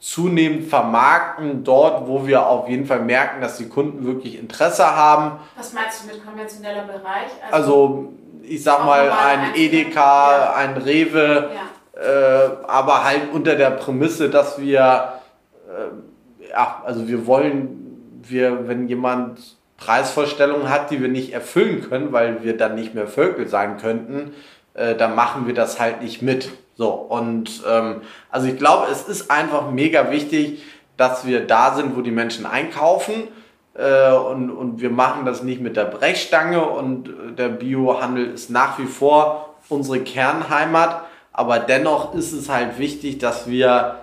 zunehmend 0.01 0.69
vermarkten, 0.69 1.63
dort, 1.63 2.09
wo 2.09 2.27
wir 2.27 2.49
auf 2.49 2.69
jeden 2.69 2.87
Fall 2.87 3.01
merken, 3.03 3.41
dass 3.41 3.59
die 3.59 3.69
Kunden 3.69 4.05
wirklich 4.05 4.37
Interesse 4.37 4.85
haben. 4.85 5.39
Was 5.57 5.73
meinst 5.73 6.03
du 6.03 6.09
mit 6.09 6.27
konventioneller 6.27 6.83
Bereich? 6.83 7.31
Also, 7.51 7.57
also 7.57 8.13
ich 8.43 8.63
sag 8.63 8.85
mal, 8.85 9.11
ein 9.11 9.55
Edeka, 9.55 10.33
ja. 10.33 10.55
ein 10.55 10.77
Rewe, 10.77 11.51
ja. 11.95 12.01
äh, 12.01 12.51
aber 12.67 13.05
halt 13.05 13.33
unter 13.33 13.57
der 13.57 13.71
Prämisse, 13.71 14.31
dass 14.31 14.61
wir, 14.61 15.21
äh, 15.69 16.51
ja, 16.51 16.83
also 16.85 17.09
wir 17.09 17.27
wollen, 17.27 18.21
wir, 18.23 18.69
wenn 18.69 18.89
jemand 18.89 19.41
Preisvorstellungen 19.77 20.71
hat, 20.71 20.91
die 20.91 21.01
wir 21.01 21.09
nicht 21.09 21.33
erfüllen 21.33 21.89
können, 21.89 22.13
weil 22.13 22.45
wir 22.45 22.57
dann 22.57 22.75
nicht 22.75 22.95
mehr 22.95 23.09
Vögel 23.09 23.49
sein 23.49 23.79
könnten, 23.79 24.33
äh, 24.75 24.95
dann 24.95 25.15
machen 25.15 25.47
wir 25.47 25.55
das 25.55 25.81
halt 25.81 26.03
nicht 26.03 26.23
mit. 26.23 26.51
So, 26.77 26.91
und 26.91 27.63
ähm, 27.69 28.03
also 28.31 28.47
ich 28.47 28.57
glaube, 28.59 28.87
es 28.91 29.03
ist 29.09 29.31
einfach 29.31 29.71
mega 29.71 30.11
wichtig, 30.11 30.63
dass 30.97 31.27
wir 31.27 31.47
da 31.47 31.75
sind, 31.75 31.97
wo 31.97 32.01
die 32.01 32.11
Menschen 32.11 32.47
einkaufen 32.47 33.29
äh, 33.75 34.13
und, 34.13 34.51
und 34.51 34.81
wir 34.81 34.91
machen 34.91 35.25
das 35.25 35.43
nicht 35.43 35.61
mit 35.61 35.77
der 35.77 35.85
Brechstange 35.85 36.63
und 36.63 37.09
äh, 37.09 37.33
der 37.37 37.49
Biohandel 37.49 38.27
ist 38.27 38.51
nach 38.51 38.79
wie 38.79 38.87
vor 38.87 39.55
unsere 39.69 40.01
Kernheimat, 40.01 41.05
aber 41.33 41.59
dennoch 41.59 42.15
ist 42.15 42.33
es 42.33 42.49
halt 42.49 42.79
wichtig, 42.79 43.19
dass 43.19 43.49
wir 43.49 44.01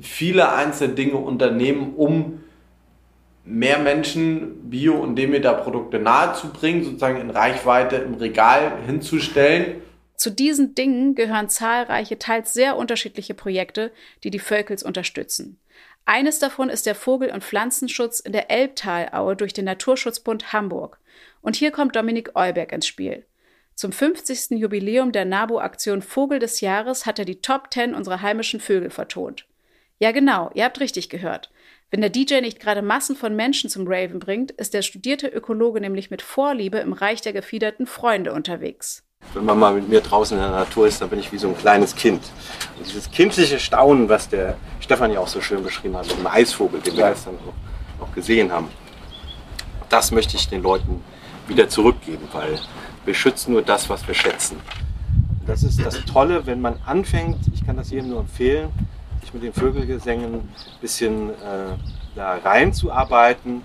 viele 0.00 0.52
einzelne 0.52 0.94
Dinge 0.94 1.16
unternehmen, 1.16 1.94
um 1.96 2.42
mehr 3.44 3.78
Menschen 3.78 4.70
Bio- 4.70 5.00
und 5.00 5.16
Demeter-Produkte 5.16 5.98
nahezubringen, 5.98 6.84
sozusagen 6.84 7.20
in 7.20 7.30
Reichweite 7.30 7.96
im 7.96 8.14
Regal 8.14 8.72
hinzustellen. 8.86 9.82
Zu 10.16 10.30
diesen 10.30 10.74
Dingen 10.74 11.14
gehören 11.14 11.48
zahlreiche, 11.48 12.18
teils 12.18 12.52
sehr 12.52 12.76
unterschiedliche 12.76 13.34
Projekte, 13.34 13.90
die 14.22 14.30
die 14.30 14.38
Völkels 14.38 14.82
unterstützen. 14.82 15.58
Eines 16.04 16.38
davon 16.38 16.68
ist 16.68 16.86
der 16.86 16.94
Vogel- 16.94 17.30
und 17.30 17.44
Pflanzenschutz 17.44 18.20
in 18.20 18.32
der 18.32 18.50
Elbtalaue 18.50 19.36
durch 19.36 19.52
den 19.52 19.66
Naturschutzbund 19.66 20.52
Hamburg. 20.52 20.98
Und 21.40 21.56
hier 21.56 21.70
kommt 21.70 21.94
Dominik 21.94 22.34
Euberg 22.34 22.72
ins 22.72 22.86
Spiel. 22.86 23.24
Zum 23.74 23.92
50. 23.92 24.58
Jubiläum 24.58 25.12
der 25.12 25.24
NABU-Aktion 25.24 26.02
Vogel 26.02 26.38
des 26.38 26.60
Jahres 26.60 27.06
hat 27.06 27.18
er 27.18 27.24
die 27.24 27.40
Top 27.40 27.72
10 27.72 27.94
unserer 27.94 28.20
heimischen 28.20 28.60
Vögel 28.60 28.90
vertont. 28.90 29.46
Ja 29.98 30.12
genau, 30.12 30.50
ihr 30.54 30.64
habt 30.64 30.80
richtig 30.80 31.08
gehört. 31.08 31.50
Wenn 31.90 32.00
der 32.00 32.10
DJ 32.10 32.40
nicht 32.40 32.58
gerade 32.58 32.82
Massen 32.82 33.16
von 33.16 33.36
Menschen 33.36 33.70
zum 33.70 33.86
Raven 33.86 34.18
bringt, 34.18 34.50
ist 34.50 34.74
der 34.74 34.82
studierte 34.82 35.28
Ökologe 35.28 35.80
nämlich 35.80 36.10
mit 36.10 36.22
Vorliebe 36.22 36.78
im 36.78 36.92
Reich 36.92 37.20
der 37.20 37.32
gefiederten 37.32 37.86
Freunde 37.86 38.32
unterwegs. 38.32 39.04
Wenn 39.34 39.44
man 39.44 39.58
mal 39.58 39.74
mit 39.74 39.88
mir 39.88 40.00
draußen 40.00 40.36
in 40.36 40.42
der 40.42 40.52
Natur 40.52 40.86
ist, 40.86 41.00
dann 41.00 41.08
bin 41.08 41.18
ich 41.18 41.32
wie 41.32 41.38
so 41.38 41.48
ein 41.48 41.56
kleines 41.56 41.96
Kind. 41.96 42.22
Und 42.78 42.86
dieses 42.86 43.10
kindliche 43.10 43.58
Staunen, 43.58 44.08
was 44.08 44.28
der 44.28 44.56
Stefan 44.80 45.10
ja 45.10 45.20
auch 45.20 45.28
so 45.28 45.40
schön 45.40 45.62
beschrieben 45.62 45.96
hat, 45.96 46.06
mit 46.06 46.18
dem 46.18 46.26
Eisvogel, 46.26 46.80
den 46.80 46.96
wir 46.96 47.08
gestern 47.08 47.36
auch, 47.36 48.04
auch 48.04 48.12
gesehen 48.14 48.52
haben, 48.52 48.68
das 49.88 50.10
möchte 50.10 50.36
ich 50.36 50.48
den 50.48 50.62
Leuten 50.62 51.02
wieder 51.48 51.68
zurückgeben, 51.68 52.28
weil 52.32 52.58
wir 53.04 53.14
schützen 53.14 53.52
nur 53.52 53.62
das, 53.62 53.88
was 53.88 54.06
wir 54.06 54.14
schätzen. 54.14 54.60
Das 55.46 55.62
ist 55.62 55.84
das 55.84 56.04
Tolle, 56.04 56.46
wenn 56.46 56.60
man 56.60 56.76
anfängt, 56.86 57.38
ich 57.52 57.66
kann 57.66 57.76
das 57.76 57.90
jedem 57.90 58.10
nur 58.10 58.20
empfehlen, 58.20 58.70
sich 59.20 59.34
mit 59.34 59.42
den 59.42 59.52
Vögelgesängen 59.52 60.34
ein 60.34 60.48
bisschen 60.80 61.30
äh, 61.30 61.76
da 62.14 62.36
reinzuarbeiten 62.36 63.62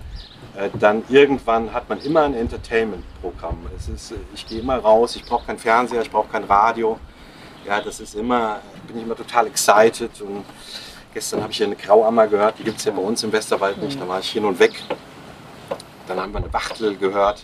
dann 0.80 1.04
irgendwann 1.10 1.74
hat 1.74 1.88
man 1.88 2.00
immer 2.02 2.24
ein 2.24 2.34
Entertainment-Programm. 2.34 3.58
Es 3.76 3.90
ist, 3.90 4.14
ich 4.34 4.48
gehe 4.48 4.60
immer 4.60 4.78
raus, 4.78 5.16
ich 5.16 5.24
brauche 5.24 5.46
keinen 5.46 5.60
Fernseher, 5.60 6.02
ich 6.02 6.12
brauche 6.12 6.30
kein 6.30 6.44
Radio. 6.46 7.00
Ja, 7.66 7.82
das 7.82 8.00
ist 8.00 8.16
immer, 8.16 8.60
bin 8.88 8.98
ich 8.98 9.04
immer 9.04 9.16
total 9.16 9.48
excited 9.48 10.22
und 10.22 10.46
Gestern 11.18 11.42
habe 11.42 11.52
ich 11.52 11.58
hier 11.58 11.66
eine 11.66 11.76
Grauammer 11.76 12.28
gehört, 12.28 12.60
die 12.60 12.64
gibt 12.64 12.78
es 12.78 12.86
ja 12.86 12.92
bei 12.92 13.02
uns 13.02 13.24
im 13.24 13.32
Westerwald 13.32 13.82
nicht. 13.82 14.00
Da 14.00 14.08
war 14.08 14.20
ich 14.20 14.30
hin 14.30 14.46
und 14.46 14.60
weg. 14.60 14.74
Dann 16.08 16.20
haben 16.20 16.32
wir 16.32 16.38
eine 16.38 16.54
Wachtel 16.54 16.96
gehört. 16.96 17.44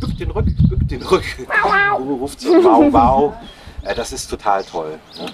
Bück 0.00 0.16
den 0.16 0.30
Rück, 0.30 0.46
bück 0.70 0.88
den 0.88 1.02
Rück. 1.02 1.22
Ruft 1.98 2.40
so, 2.40 2.48
wow, 2.64 2.90
wow. 2.90 3.34
Äh, 3.82 3.94
das 3.94 4.12
ist 4.12 4.26
total 4.28 4.64
toll. 4.64 4.98
Ne? 5.18 5.26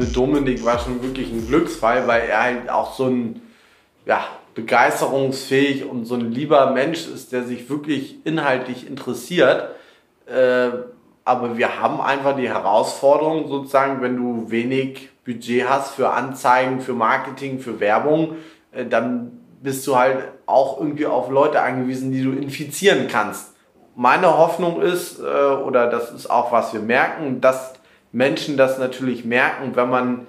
Mit 0.00 0.16
Dominik 0.16 0.64
war 0.64 0.78
schon 0.78 1.02
wirklich 1.02 1.30
ein 1.30 1.46
Glücksfall, 1.46 2.08
weil 2.08 2.22
er 2.22 2.42
halt 2.42 2.70
auch 2.70 2.94
so 2.94 3.06
ein 3.06 3.42
ja, 4.06 4.24
begeisterungsfähig 4.54 5.84
und 5.84 6.06
so 6.06 6.14
ein 6.14 6.32
lieber 6.32 6.72
Mensch 6.72 7.06
ist, 7.06 7.32
der 7.32 7.44
sich 7.44 7.68
wirklich 7.68 8.16
inhaltlich 8.24 8.88
interessiert. 8.88 9.68
Äh, 10.26 10.70
aber 11.24 11.58
wir 11.58 11.80
haben 11.80 12.00
einfach 12.00 12.34
die 12.34 12.48
Herausforderung, 12.48 13.48
sozusagen, 13.48 14.00
wenn 14.00 14.16
du 14.16 14.50
wenig 14.50 15.10
Budget 15.24 15.68
hast 15.68 15.94
für 15.94 16.10
Anzeigen, 16.10 16.80
für 16.80 16.94
Marketing, 16.94 17.60
für 17.60 17.78
Werbung, 17.78 18.36
äh, 18.72 18.86
dann 18.86 19.38
bist 19.62 19.86
du 19.86 19.96
halt 19.96 20.24
auch 20.46 20.80
irgendwie 20.80 21.06
auf 21.06 21.30
Leute 21.30 21.60
angewiesen, 21.60 22.10
die 22.10 22.24
du 22.24 22.32
infizieren 22.32 23.06
kannst. 23.06 23.54
Meine 23.94 24.38
Hoffnung 24.38 24.80
ist, 24.80 25.20
äh, 25.20 25.22
oder 25.22 25.88
das 25.88 26.10
ist 26.10 26.30
auch 26.30 26.50
was 26.52 26.72
wir 26.72 26.80
merken, 26.80 27.42
dass 27.42 27.74
Menschen 28.12 28.56
das 28.56 28.78
natürlich 28.78 29.24
merken, 29.24 29.72
wenn 29.74 29.88
man 29.88 30.26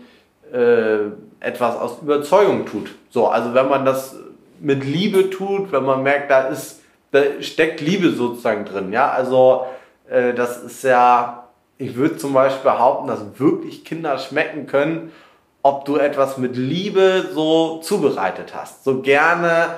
äh, 0.52 1.10
etwas 1.40 1.76
aus 1.78 2.02
Überzeugung 2.02 2.66
tut. 2.66 2.94
So, 3.10 3.28
also 3.28 3.54
wenn 3.54 3.68
man 3.68 3.86
das 3.86 4.16
mit 4.60 4.84
Liebe 4.86 5.30
tut, 5.30 5.72
wenn 5.72 5.84
man 5.84 6.04
merkt, 6.04 6.30
da 6.30 6.48
ist, 6.48 6.82
da 7.12 7.22
steckt 7.40 7.82
Liebe 7.82 8.12
sozusagen 8.12 8.66
drin. 8.66 8.94
Ja, 8.94 9.10
also 9.10 9.66
äh, 10.10 10.34
das 10.34 10.62
ist 10.64 10.84
ja, 10.84 11.48
ich 11.78 11.96
würde 11.96 12.18
zum 12.18 12.34
Beispiel 12.34 12.72
behaupten, 12.72 13.08
dass 13.08 13.40
wirklich 13.40 13.84
Kinder 13.84 14.18
schmecken 14.20 14.68
können, 14.68 15.12
ob 15.64 15.86
du 15.86 15.98
etwas 15.98 16.38
mit 16.38 16.56
Liebe 16.56 17.30
so 17.34 17.80
zubereitet 17.80 18.54
hast. 18.56 18.84
So 18.84 19.02
gerne 19.02 19.76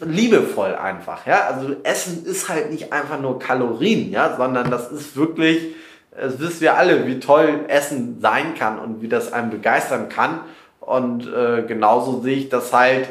liebevoll 0.00 0.74
einfach. 0.74 1.26
Ja, 1.26 1.46
also 1.46 1.74
Essen 1.82 2.26
ist 2.26 2.48
halt 2.48 2.70
nicht 2.70 2.92
einfach 2.92 3.20
nur 3.20 3.38
Kalorien, 3.38 4.10
ja, 4.10 4.36
sondern 4.36 4.70
das 4.70 4.90
ist 4.90 5.16
wirklich 5.16 5.74
es 6.16 6.40
wissen 6.40 6.60
wir 6.62 6.76
alle, 6.76 7.06
wie 7.06 7.20
toll 7.20 7.60
Essen 7.68 8.20
sein 8.20 8.54
kann 8.58 8.78
und 8.78 9.02
wie 9.02 9.08
das 9.08 9.32
einen 9.32 9.50
begeistern 9.50 10.08
kann. 10.08 10.40
Und 10.80 11.26
äh, 11.26 11.62
genauso 11.62 12.20
sehe 12.20 12.36
ich 12.36 12.48
das 12.48 12.72
halt. 12.72 13.08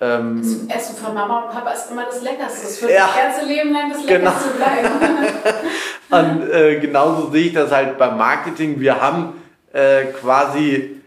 Ähm, 0.00 0.40
das 0.68 0.78
Essen 0.78 0.96
von 0.96 1.14
Mama 1.14 1.44
und 1.44 1.50
Papa 1.50 1.70
ist 1.70 1.90
immer 1.90 2.06
das 2.06 2.22
Leckerste. 2.22 2.66
Es 2.66 2.82
wird 2.82 2.92
ja, 2.92 3.06
das 3.06 3.34
ganze 3.34 3.46
Leben 3.46 3.72
lang 3.72 3.90
das 3.90 4.04
Leckerste 4.04 4.48
genau. 4.50 4.64
bleiben. 4.64 6.40
und 6.40 6.50
äh, 6.50 6.80
genauso 6.80 7.30
sehe 7.30 7.46
ich 7.48 7.52
das 7.52 7.70
halt 7.70 7.98
beim 7.98 8.16
Marketing. 8.16 8.80
Wir 8.80 9.00
haben 9.00 9.34
äh, 9.72 10.06
quasi 10.06 11.02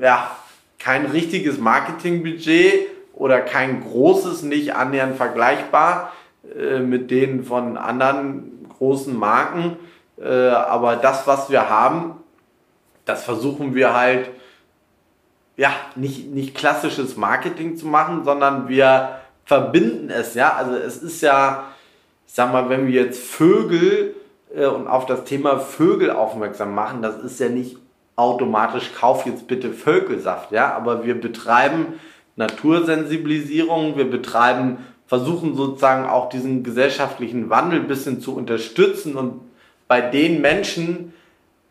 ja, 0.00 0.30
kein 0.78 1.06
richtiges 1.06 1.58
Marketingbudget 1.58 2.88
oder 3.12 3.40
kein 3.40 3.82
großes, 3.82 4.42
nicht 4.42 4.74
annähernd 4.74 5.16
vergleichbar 5.16 6.12
äh, 6.58 6.78
mit 6.78 7.10
denen 7.10 7.44
von 7.44 7.76
anderen 7.76 8.66
großen 8.78 9.16
Marken. 9.16 9.76
Äh, 10.20 10.48
aber 10.48 10.96
das, 10.96 11.26
was 11.26 11.50
wir 11.50 11.68
haben, 11.68 12.16
das 13.04 13.24
versuchen 13.24 13.74
wir 13.74 13.94
halt, 13.94 14.30
ja, 15.56 15.70
nicht, 15.94 16.28
nicht 16.28 16.54
klassisches 16.54 17.16
Marketing 17.16 17.76
zu 17.76 17.86
machen, 17.86 18.24
sondern 18.24 18.68
wir 18.68 19.20
verbinden 19.44 20.10
es, 20.10 20.34
ja. 20.34 20.52
Also 20.54 20.74
es 20.74 20.98
ist 20.98 21.22
ja, 21.22 21.64
ich 22.26 22.34
sag 22.34 22.52
mal, 22.52 22.68
wenn 22.68 22.86
wir 22.86 23.02
jetzt 23.02 23.22
Vögel 23.22 24.14
äh, 24.54 24.66
und 24.66 24.86
auf 24.88 25.06
das 25.06 25.24
Thema 25.24 25.58
Vögel 25.58 26.10
aufmerksam 26.10 26.74
machen, 26.74 27.00
das 27.02 27.18
ist 27.22 27.40
ja 27.40 27.48
nicht 27.48 27.78
automatisch, 28.16 28.92
kauf 28.98 29.26
jetzt 29.26 29.46
bitte 29.46 29.72
Vögelsaft, 29.72 30.52
ja. 30.52 30.74
Aber 30.74 31.04
wir 31.04 31.18
betreiben 31.20 31.94
Natursensibilisierung, 32.36 33.96
wir 33.96 34.10
betreiben, 34.10 34.78
versuchen 35.06 35.54
sozusagen 35.54 36.06
auch 36.06 36.28
diesen 36.28 36.64
gesellschaftlichen 36.64 37.48
Wandel 37.48 37.80
ein 37.80 37.88
bisschen 37.88 38.20
zu 38.20 38.34
unterstützen 38.34 39.16
und 39.16 39.40
bei 39.88 40.00
den 40.00 40.40
Menschen 40.40 41.12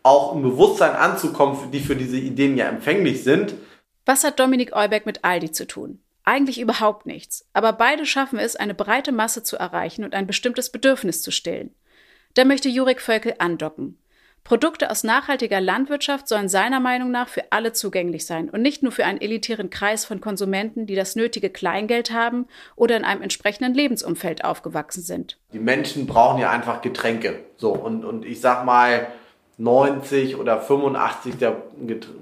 auch 0.02 0.34
im 0.34 0.42
Bewusstsein 0.42 0.94
anzukommen, 0.94 1.70
die 1.72 1.80
für 1.80 1.96
diese 1.96 2.16
Ideen 2.16 2.56
ja 2.56 2.68
empfänglich 2.68 3.24
sind. 3.24 3.54
Was 4.04 4.22
hat 4.22 4.38
Dominik 4.38 4.74
Eubeck 4.74 5.04
mit 5.04 5.24
Aldi 5.24 5.50
zu 5.50 5.66
tun? 5.66 6.00
Eigentlich 6.22 6.60
überhaupt 6.60 7.06
nichts. 7.06 7.48
Aber 7.52 7.72
beide 7.72 8.06
schaffen 8.06 8.38
es, 8.38 8.56
eine 8.56 8.74
breite 8.74 9.12
Masse 9.12 9.42
zu 9.42 9.56
erreichen 9.56 10.04
und 10.04 10.14
ein 10.14 10.26
bestimmtes 10.26 10.70
Bedürfnis 10.70 11.22
zu 11.22 11.30
stillen. 11.30 11.74
Da 12.34 12.44
möchte 12.44 12.68
Jurek 12.68 13.00
Völkel 13.00 13.34
andocken. 13.38 13.98
Produkte 14.46 14.92
aus 14.92 15.02
nachhaltiger 15.02 15.60
Landwirtschaft 15.60 16.28
sollen 16.28 16.48
seiner 16.48 16.78
Meinung 16.78 17.10
nach 17.10 17.26
für 17.26 17.50
alle 17.50 17.72
zugänglich 17.72 18.26
sein 18.26 18.48
und 18.48 18.62
nicht 18.62 18.80
nur 18.80 18.92
für 18.92 19.04
einen 19.04 19.20
elitären 19.20 19.70
Kreis 19.70 20.04
von 20.04 20.20
Konsumenten, 20.20 20.86
die 20.86 20.94
das 20.94 21.16
nötige 21.16 21.50
Kleingeld 21.50 22.12
haben 22.12 22.46
oder 22.76 22.96
in 22.96 23.04
einem 23.04 23.22
entsprechenden 23.22 23.74
Lebensumfeld 23.74 24.44
aufgewachsen 24.44 25.02
sind. 25.02 25.36
Die 25.52 25.58
Menschen 25.58 26.06
brauchen 26.06 26.40
ja 26.40 26.50
einfach 26.50 26.80
Getränke. 26.80 27.40
So, 27.56 27.72
und, 27.72 28.04
und 28.04 28.24
ich 28.24 28.40
sag 28.40 28.64
mal, 28.64 29.08
90 29.58 30.36
oder 30.36 30.60
85 30.60 31.38
der 31.38 31.56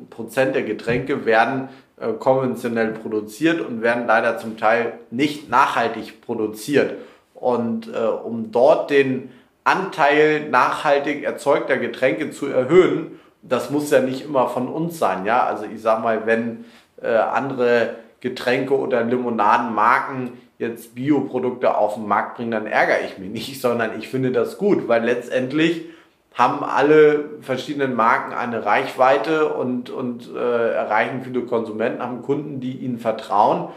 Prozent 0.09 0.55
der 0.55 0.63
Getränke 0.63 1.27
werden 1.27 1.69
äh, 2.01 2.15
konventionell 2.15 2.93
produziert 2.93 3.61
und 3.61 3.83
werden 3.83 4.07
leider 4.07 4.39
zum 4.39 4.57
Teil 4.57 4.95
nicht 5.11 5.51
nachhaltig 5.51 6.23
produziert. 6.23 6.95
Und 7.35 7.93
äh, 7.93 7.99
um 7.99 8.51
dort 8.51 8.89
den 8.89 9.31
Anteil 9.65 10.49
nachhaltig 10.51 11.25
erzeugter 11.25 11.79
Getränke 11.79 12.31
zu 12.31 12.47
erhöhen. 12.47 13.19
Das 13.43 13.71
muss 13.71 13.91
ja 13.91 14.01
nicht 14.01 14.25
immer 14.25 14.49
von 14.49 14.69
uns 14.69 14.99
sein, 14.99 15.25
ja. 15.25 15.45
Also 15.45 15.65
ich 15.65 15.81
sag 15.81 16.03
mal, 16.03 16.27
wenn 16.27 16.67
äh, 17.03 17.09
andere 17.09 17.97
Getränke 18.21 18.79
oder 18.79 19.03
Limonadenmarken 19.03 20.33
jetzt 20.59 20.95
Bioprodukte 20.95 21.77
auf 21.77 21.95
den 21.95 22.07
Markt 22.07 22.37
bringen, 22.37 22.53
dann 22.53 22.67
ärgere 22.67 23.05
ich 23.05 23.19
mich 23.19 23.31
nicht, 23.31 23.61
sondern 23.61 23.99
ich 23.99 24.09
finde 24.09 24.33
das 24.33 24.59
gut, 24.59 24.89
weil 24.89 25.05
letztendlich 25.05 25.87
haben 26.35 26.65
alle 26.65 27.27
verschiedenen 27.43 27.95
Marken 27.95 28.33
eine 28.33 28.67
Reichweite 28.67 29.55
und, 29.55 29.89
und 29.91 30.35
äh, 30.35 30.73
erreichen 30.73 31.23
viele 31.23 31.43
Konsumenten, 31.43 32.03
haben 32.03 32.23
Kunden, 32.23 32.61
die 32.61 32.73
ihnen 32.73 32.99
vertrauen. 32.99 33.69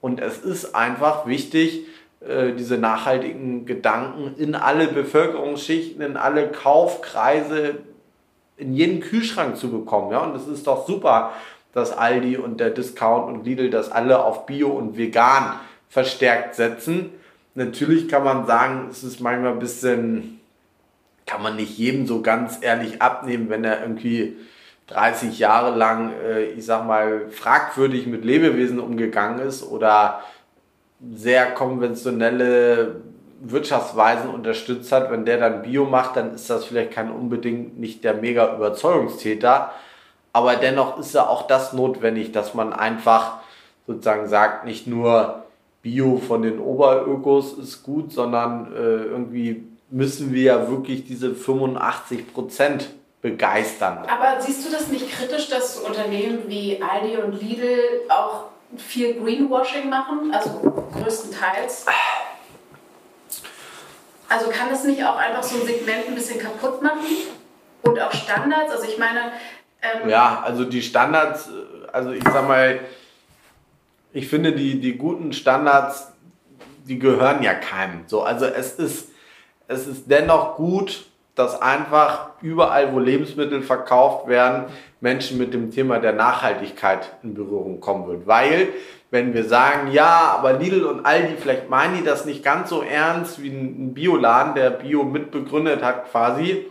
Und 0.00 0.20
es 0.20 0.38
ist 0.38 0.76
einfach 0.76 1.26
wichtig, 1.26 1.86
diese 2.56 2.78
nachhaltigen 2.78 3.66
Gedanken 3.66 4.34
in 4.38 4.54
alle 4.54 4.88
Bevölkerungsschichten, 4.88 6.02
in 6.02 6.16
alle 6.16 6.48
Kaufkreise, 6.50 7.76
in 8.56 8.74
jeden 8.74 9.00
Kühlschrank 9.00 9.56
zu 9.56 9.70
bekommen. 9.70 10.12
Ja? 10.12 10.20
Und 10.20 10.34
es 10.36 10.46
ist 10.46 10.66
doch 10.66 10.86
super, 10.86 11.32
dass 11.72 11.96
Aldi 11.96 12.36
und 12.36 12.60
der 12.60 12.70
Discount 12.70 13.26
und 13.26 13.44
Lidl 13.44 13.68
das 13.68 13.90
alle 13.90 14.24
auf 14.24 14.46
Bio 14.46 14.70
und 14.70 14.96
Vegan 14.96 15.58
verstärkt 15.88 16.54
setzen. 16.54 17.10
Natürlich 17.54 18.08
kann 18.08 18.24
man 18.24 18.46
sagen, 18.46 18.88
es 18.90 19.04
ist 19.04 19.20
manchmal 19.20 19.52
ein 19.52 19.58
bisschen, 19.58 20.40
kann 21.26 21.42
man 21.42 21.56
nicht 21.56 21.76
jedem 21.76 22.06
so 22.06 22.22
ganz 22.22 22.58
ehrlich 22.60 23.02
abnehmen, 23.02 23.50
wenn 23.50 23.64
er 23.64 23.82
irgendwie 23.82 24.36
30 24.86 25.38
Jahre 25.38 25.76
lang, 25.76 26.12
äh, 26.24 26.44
ich 26.44 26.64
sag 26.64 26.86
mal, 26.86 27.28
fragwürdig 27.30 28.06
mit 28.06 28.24
Lebewesen 28.24 28.78
umgegangen 28.78 29.40
ist 29.40 29.62
oder 29.64 30.22
sehr 31.12 31.52
konventionelle 31.52 32.96
Wirtschaftsweisen 33.40 34.30
unterstützt 34.30 34.90
hat, 34.92 35.10
wenn 35.10 35.24
der 35.24 35.38
dann 35.38 35.62
Bio 35.62 35.84
macht, 35.84 36.16
dann 36.16 36.34
ist 36.34 36.48
das 36.48 36.64
vielleicht 36.64 36.92
kein 36.92 37.10
unbedingt 37.10 37.78
nicht 37.78 38.04
der 38.04 38.14
mega 38.14 38.54
Überzeugungstäter. 38.54 39.72
Aber 40.32 40.56
dennoch 40.56 40.98
ist 40.98 41.14
ja 41.14 41.26
auch 41.26 41.46
das 41.46 41.72
notwendig, 41.72 42.32
dass 42.32 42.54
man 42.54 42.72
einfach 42.72 43.38
sozusagen 43.86 44.28
sagt, 44.28 44.64
nicht 44.64 44.86
nur 44.86 45.44
Bio 45.82 46.16
von 46.16 46.42
den 46.42 46.58
Oberökos 46.58 47.58
ist 47.58 47.82
gut, 47.82 48.12
sondern 48.12 48.72
äh, 48.72 49.04
irgendwie 49.04 49.64
müssen 49.90 50.32
wir 50.32 50.42
ja 50.42 50.70
wirklich 50.70 51.04
diese 51.04 51.34
85 51.34 52.32
Prozent 52.32 52.90
begeistern. 53.20 53.98
Aber 54.08 54.40
siehst 54.40 54.66
du 54.66 54.72
das 54.72 54.88
nicht 54.88 55.10
kritisch, 55.10 55.48
dass 55.48 55.78
Unternehmen 55.78 56.40
wie 56.46 56.82
Aldi 56.82 57.18
und 57.18 57.40
Lidl 57.40 57.78
auch 58.08 58.46
viel 58.76 59.14
Greenwashing 59.20 59.88
machen, 59.88 60.32
also 60.32 60.86
größtenteils. 60.92 61.86
Also 64.28 64.50
kann 64.50 64.70
das 64.70 64.84
nicht 64.84 65.04
auch 65.04 65.16
einfach 65.16 65.42
so 65.42 65.60
ein 65.60 65.66
Segment 65.66 66.08
ein 66.08 66.14
bisschen 66.14 66.40
kaputt 66.40 66.82
machen? 66.82 67.04
Und 67.82 68.00
auch 68.00 68.12
Standards? 68.12 68.72
Also 68.72 68.84
ich 68.84 68.98
meine. 68.98 69.32
Ähm 69.82 70.08
ja, 70.08 70.42
also 70.44 70.64
die 70.64 70.82
Standards, 70.82 71.48
also 71.92 72.10
ich 72.10 72.24
sag 72.24 72.48
mal, 72.48 72.80
ich 74.12 74.28
finde, 74.28 74.52
die, 74.52 74.80
die 74.80 74.96
guten 74.96 75.32
Standards, 75.32 76.12
die 76.84 76.98
gehören 76.98 77.42
ja 77.42 77.54
keinem. 77.54 78.04
So, 78.06 78.22
also 78.22 78.46
es 78.46 78.72
ist, 78.74 79.08
es 79.68 79.86
ist 79.86 80.04
dennoch 80.06 80.56
gut, 80.56 81.06
dass 81.34 81.60
einfach 81.60 82.30
überall, 82.42 82.92
wo 82.92 82.98
Lebensmittel 82.98 83.62
verkauft 83.62 84.28
werden, 84.28 84.66
Menschen 85.00 85.36
mit 85.36 85.52
dem 85.52 85.70
Thema 85.70 85.98
der 85.98 86.12
Nachhaltigkeit 86.12 87.10
in 87.22 87.34
Berührung 87.34 87.80
kommen 87.80 88.06
wird. 88.06 88.26
Weil, 88.26 88.68
wenn 89.10 89.34
wir 89.34 89.44
sagen, 89.44 89.90
ja, 89.90 90.36
aber 90.38 90.54
Lidl 90.54 90.84
und 90.84 91.04
Aldi, 91.04 91.34
vielleicht 91.36 91.68
meinen 91.68 91.98
die 91.98 92.04
das 92.04 92.24
nicht 92.24 92.44
ganz 92.44 92.70
so 92.70 92.82
ernst 92.82 93.42
wie 93.42 93.48
ein 93.48 93.94
Bioladen, 93.94 94.54
der 94.54 94.70
Bio 94.70 95.02
mitbegründet 95.02 95.82
hat 95.82 96.10
quasi, 96.10 96.66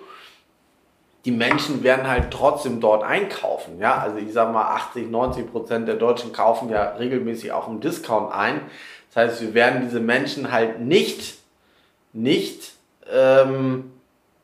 die 1.26 1.32
Menschen 1.32 1.84
werden 1.84 2.08
halt 2.08 2.32
trotzdem 2.32 2.82
dort 2.82 3.04
einkaufen. 3.04 3.80
Ja, 3.80 3.98
also 3.98 4.18
ich 4.18 4.34
sag 4.34 4.52
mal, 4.52 4.76
80, 4.76 5.10
90 5.10 5.52
Prozent 5.52 5.88
der 5.88 5.96
Deutschen 5.96 6.34
kaufen 6.34 6.70
ja 6.70 6.96
regelmäßig 7.00 7.52
auch 7.52 7.68
im 7.68 7.80
Discount 7.80 8.34
ein. 8.34 8.62
Das 9.14 9.24
heißt, 9.24 9.42
wir 9.42 9.54
werden 9.54 9.82
diese 9.84 10.00
Menschen 10.00 10.52
halt 10.52 10.82
nicht, 10.82 11.38
nicht 12.12 12.74
ähm, 13.12 13.93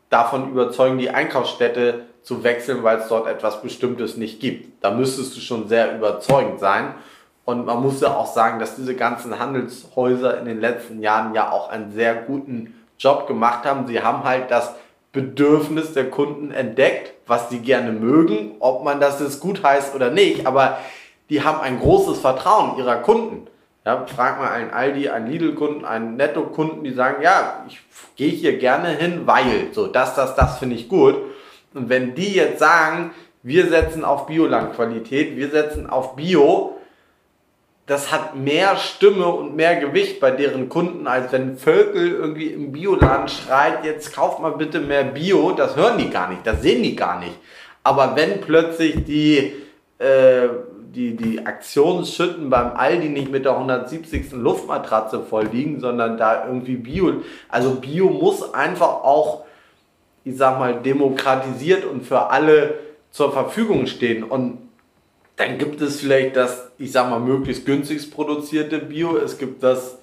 davon 0.09 0.49
überzeugen, 0.51 0.97
die 0.97 1.09
Einkaufsstätte 1.09 2.05
zu 2.23 2.43
wechseln, 2.43 2.83
weil 2.83 2.99
es 2.99 3.07
dort 3.07 3.27
etwas 3.27 3.61
Bestimmtes 3.61 4.17
nicht 4.17 4.39
gibt. 4.39 4.83
Da 4.83 4.91
müsstest 4.91 5.35
du 5.35 5.39
schon 5.39 5.67
sehr 5.67 5.95
überzeugend 5.95 6.59
sein. 6.59 6.93
Und 7.45 7.65
man 7.65 7.81
muss 7.81 8.01
ja 8.01 8.15
auch 8.15 8.31
sagen, 8.31 8.59
dass 8.59 8.75
diese 8.75 8.95
ganzen 8.95 9.39
Handelshäuser 9.39 10.37
in 10.39 10.45
den 10.45 10.59
letzten 10.59 11.01
Jahren 11.01 11.33
ja 11.33 11.51
auch 11.51 11.69
einen 11.69 11.91
sehr 11.91 12.13
guten 12.13 12.75
Job 12.99 13.27
gemacht 13.27 13.65
haben. 13.65 13.87
Sie 13.87 14.03
haben 14.03 14.23
halt 14.23 14.51
das 14.51 14.75
Bedürfnis 15.11 15.93
der 15.93 16.11
Kunden 16.11 16.51
entdeckt, 16.51 17.13
was 17.25 17.49
sie 17.49 17.59
gerne 17.59 17.91
mögen, 17.91 18.55
ob 18.59 18.83
man 18.83 18.99
das 18.99 19.19
jetzt 19.19 19.39
gut 19.39 19.63
heißt 19.63 19.95
oder 19.95 20.11
nicht, 20.11 20.45
aber 20.45 20.77
die 21.29 21.43
haben 21.43 21.61
ein 21.61 21.79
großes 21.79 22.19
Vertrauen 22.19 22.77
ihrer 22.77 22.97
Kunden. 22.97 23.47
Ja, 23.85 24.05
frag 24.05 24.39
mal 24.39 24.51
einen 24.51 24.71
Aldi, 24.71 25.09
einen 25.09 25.27
Lidl-Kunden, 25.27 25.85
einen 25.85 26.17
Netto-Kunden, 26.17 26.83
die 26.83 26.93
sagen, 26.93 27.23
ja, 27.23 27.65
ich 27.67 27.79
gehe 28.15 28.29
hier 28.29 28.57
gerne 28.57 28.89
hin, 28.89 29.21
weil, 29.25 29.69
so, 29.71 29.87
das, 29.87 30.15
das, 30.15 30.35
das 30.35 30.59
finde 30.59 30.75
ich 30.75 30.89
gut. 30.89 31.15
Und 31.73 31.89
wenn 31.89 32.13
die 32.13 32.33
jetzt 32.33 32.59
sagen, 32.59 33.11
wir 33.41 33.67
setzen 33.67 34.03
auf 34.03 34.25
Biolandqualität, 34.25 35.37
wir 35.37 35.49
setzen 35.49 35.89
auf 35.89 36.15
Bio, 36.15 36.79
das 37.89 38.11
hat 38.11 38.35
mehr 38.35 38.75
Stimme 38.77 39.25
und 39.25 39.55
mehr 39.55 39.77
Gewicht 39.77 40.19
bei 40.19 40.29
deren 40.29 40.69
Kunden, 40.69 41.07
als 41.07 41.31
wenn 41.31 41.57
Völkel 41.57 42.11
irgendwie 42.11 42.47
im 42.47 42.71
Bioladen 42.71 43.27
schreit, 43.27 43.83
jetzt 43.83 44.13
kauft 44.13 44.39
mal 44.39 44.51
bitte 44.51 44.79
mehr 44.79 45.03
Bio. 45.05 45.53
Das 45.53 45.75
hören 45.75 45.97
die 45.97 46.11
gar 46.11 46.29
nicht, 46.29 46.45
das 46.45 46.61
sehen 46.61 46.83
die 46.83 46.95
gar 46.95 47.19
nicht. 47.19 47.35
Aber 47.83 48.15
wenn 48.15 48.41
plötzlich 48.41 49.05
die, 49.05 49.53
äh, 49.97 50.49
die, 50.95 51.15
die 51.15 51.45
Aktionsschütten 51.45 52.49
beim 52.49 52.75
Aldi 52.75 53.09
nicht 53.09 53.31
mit 53.31 53.45
der 53.45 53.53
170. 53.53 54.31
Luftmatratze 54.31 55.21
voll 55.21 55.47
liegen, 55.51 55.79
sondern 55.79 56.17
da 56.17 56.47
irgendwie 56.47 56.75
Bio, 56.75 57.21
also 57.47 57.75
Bio 57.75 58.09
muss 58.09 58.53
einfach 58.53 59.03
auch, 59.03 59.45
ich 60.23 60.37
sag 60.37 60.59
mal, 60.59 60.81
demokratisiert 60.81 61.85
und 61.85 62.05
für 62.05 62.31
alle 62.31 62.75
zur 63.11 63.31
Verfügung 63.31 63.87
stehen. 63.87 64.23
Und 64.23 64.57
dann 65.35 65.57
gibt 65.57 65.81
es 65.81 66.01
vielleicht 66.01 66.35
das, 66.35 66.71
ich 66.77 66.91
sag 66.91 67.09
mal, 67.09 67.19
möglichst 67.19 67.65
günstigst 67.65 68.13
produzierte 68.13 68.79
Bio. 68.79 69.17
Es 69.17 69.37
gibt 69.37 69.63
das 69.63 69.98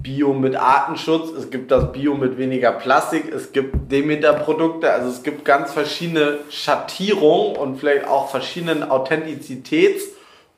Bio 0.00 0.32
mit 0.32 0.54
Artenschutz, 0.54 1.32
es 1.32 1.50
gibt 1.50 1.72
das 1.72 1.92
Bio 1.92 2.14
mit 2.14 2.38
weniger 2.38 2.70
Plastik, 2.70 3.32
es 3.32 3.52
gibt 3.52 3.90
Demeter-Produkte, 3.90 4.92
also 4.92 5.08
es 5.08 5.24
gibt 5.24 5.44
ganz 5.44 5.72
verschiedene 5.72 6.38
Schattierungen 6.50 7.56
und 7.56 7.78
vielleicht 7.78 8.06
auch 8.06 8.30
verschiedenen 8.30 8.84
Authentizitäts- 8.84 10.12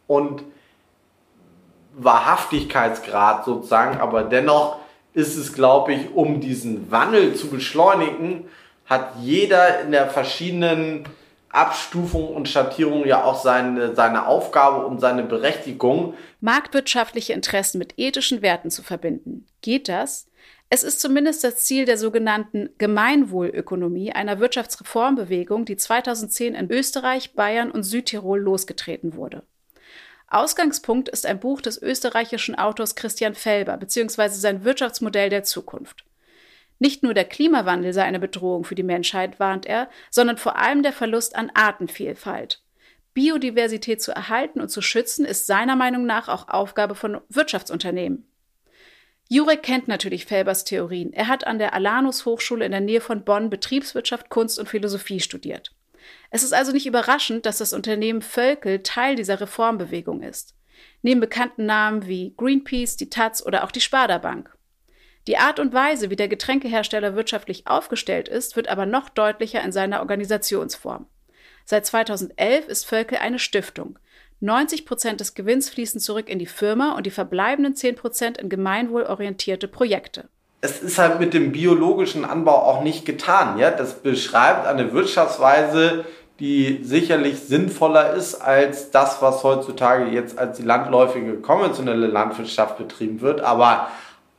und 0.06 0.42
Wahrhaftigkeitsgrad 1.94 3.46
sozusagen, 3.46 3.98
aber 3.98 4.24
dennoch 4.24 4.76
ist 5.14 5.36
es, 5.36 5.54
glaube 5.54 5.94
ich, 5.94 6.14
um 6.14 6.40
diesen 6.40 6.90
Wandel 6.90 7.34
zu 7.34 7.48
beschleunigen, 7.48 8.44
hat 8.84 9.14
jeder 9.22 9.80
in 9.80 9.92
der 9.92 10.08
verschiedenen 10.08 11.04
Abstufung 11.50 12.28
und 12.28 12.48
Schattierung 12.48 13.04
ja 13.06 13.24
auch 13.24 13.42
seine, 13.42 13.94
seine 13.94 14.26
Aufgabe 14.26 14.86
und 14.86 15.00
seine 15.00 15.24
Berechtigung. 15.24 16.14
Marktwirtschaftliche 16.40 17.32
Interessen 17.32 17.78
mit 17.78 17.94
ethischen 17.98 18.40
Werten 18.40 18.70
zu 18.70 18.82
verbinden. 18.82 19.46
Geht 19.60 19.88
das? 19.88 20.28
Es 20.72 20.84
ist 20.84 21.00
zumindest 21.00 21.42
das 21.42 21.64
Ziel 21.64 21.84
der 21.84 21.98
sogenannten 21.98 22.70
Gemeinwohlökonomie, 22.78 24.12
einer 24.12 24.38
Wirtschaftsreformbewegung, 24.38 25.64
die 25.64 25.76
2010 25.76 26.54
in 26.54 26.70
Österreich, 26.70 27.34
Bayern 27.34 27.72
und 27.72 27.82
Südtirol 27.82 28.38
losgetreten 28.38 29.16
wurde. 29.16 29.42
Ausgangspunkt 30.28 31.08
ist 31.08 31.26
ein 31.26 31.40
Buch 31.40 31.60
des 31.60 31.82
österreichischen 31.82 32.54
Autors 32.54 32.94
Christian 32.94 33.34
Felber 33.34 33.76
bzw. 33.76 34.28
sein 34.28 34.64
Wirtschaftsmodell 34.64 35.28
der 35.28 35.42
Zukunft. 35.42 36.04
Nicht 36.80 37.02
nur 37.02 37.12
der 37.12 37.26
Klimawandel 37.26 37.92
sei 37.92 38.04
eine 38.04 38.18
Bedrohung 38.18 38.64
für 38.64 38.74
die 38.74 38.82
Menschheit, 38.82 39.38
warnt 39.38 39.66
er, 39.66 39.90
sondern 40.10 40.38
vor 40.38 40.56
allem 40.56 40.82
der 40.82 40.94
Verlust 40.94 41.36
an 41.36 41.52
Artenvielfalt. 41.54 42.62
Biodiversität 43.12 44.00
zu 44.00 44.12
erhalten 44.12 44.62
und 44.62 44.70
zu 44.70 44.80
schützen 44.80 45.26
ist 45.26 45.46
seiner 45.46 45.76
Meinung 45.76 46.06
nach 46.06 46.28
auch 46.28 46.48
Aufgabe 46.48 46.94
von 46.94 47.20
Wirtschaftsunternehmen. 47.28 48.26
Jurek 49.28 49.62
kennt 49.62 49.88
natürlich 49.88 50.24
Felbers 50.24 50.64
Theorien. 50.64 51.12
Er 51.12 51.28
hat 51.28 51.46
an 51.46 51.58
der 51.58 51.74
Alanus 51.74 52.24
Hochschule 52.24 52.64
in 52.64 52.72
der 52.72 52.80
Nähe 52.80 53.02
von 53.02 53.24
Bonn 53.24 53.50
Betriebswirtschaft, 53.50 54.30
Kunst 54.30 54.58
und 54.58 54.68
Philosophie 54.68 55.20
studiert. 55.20 55.72
Es 56.30 56.42
ist 56.42 56.54
also 56.54 56.72
nicht 56.72 56.86
überraschend, 56.86 57.44
dass 57.44 57.58
das 57.58 57.74
Unternehmen 57.74 58.22
Völkel 58.22 58.82
Teil 58.82 59.16
dieser 59.16 59.40
Reformbewegung 59.40 60.22
ist. 60.22 60.54
Neben 61.02 61.20
bekannten 61.20 61.66
Namen 61.66 62.06
wie 62.06 62.32
Greenpeace, 62.38 62.96
die 62.96 63.10
Taz 63.10 63.44
oder 63.44 63.64
auch 63.64 63.70
die 63.70 63.82
Sparda 63.82 64.16
Bank. 64.16 64.56
Die 65.26 65.36
Art 65.36 65.60
und 65.60 65.74
Weise, 65.74 66.10
wie 66.10 66.16
der 66.16 66.28
Getränkehersteller 66.28 67.14
wirtschaftlich 67.14 67.66
aufgestellt 67.66 68.28
ist, 68.28 68.56
wird 68.56 68.68
aber 68.68 68.86
noch 68.86 69.08
deutlicher 69.08 69.62
in 69.62 69.72
seiner 69.72 70.00
Organisationsform. 70.00 71.06
Seit 71.64 71.86
2011 71.86 72.68
ist 72.68 72.86
Völkel 72.86 73.18
eine 73.18 73.38
Stiftung. 73.38 73.98
90 74.40 74.86
Prozent 74.86 75.20
des 75.20 75.34
Gewinns 75.34 75.68
fließen 75.68 76.00
zurück 76.00 76.28
in 76.28 76.38
die 76.38 76.46
Firma 76.46 76.96
und 76.96 77.04
die 77.04 77.10
verbleibenden 77.10 77.76
10 77.76 77.94
Prozent 77.94 78.38
in 78.38 78.48
gemeinwohlorientierte 78.48 79.68
Projekte. 79.68 80.28
Es 80.62 80.82
ist 80.82 80.98
halt 80.98 81.20
mit 81.20 81.34
dem 81.34 81.52
biologischen 81.52 82.24
Anbau 82.24 82.56
auch 82.62 82.82
nicht 82.82 83.04
getan. 83.04 83.58
Ja? 83.58 83.70
Das 83.70 84.02
beschreibt 84.02 84.66
eine 84.66 84.92
Wirtschaftsweise, 84.92 86.06
die 86.38 86.80
sicherlich 86.82 87.38
sinnvoller 87.40 88.14
ist 88.14 88.34
als 88.36 88.90
das, 88.90 89.20
was 89.20 89.44
heutzutage 89.44 90.10
jetzt 90.10 90.38
als 90.38 90.56
die 90.56 90.62
landläufige 90.62 91.34
konventionelle 91.36 92.06
Landwirtschaft 92.06 92.78
betrieben 92.78 93.20
wird. 93.20 93.42
Aber 93.42 93.88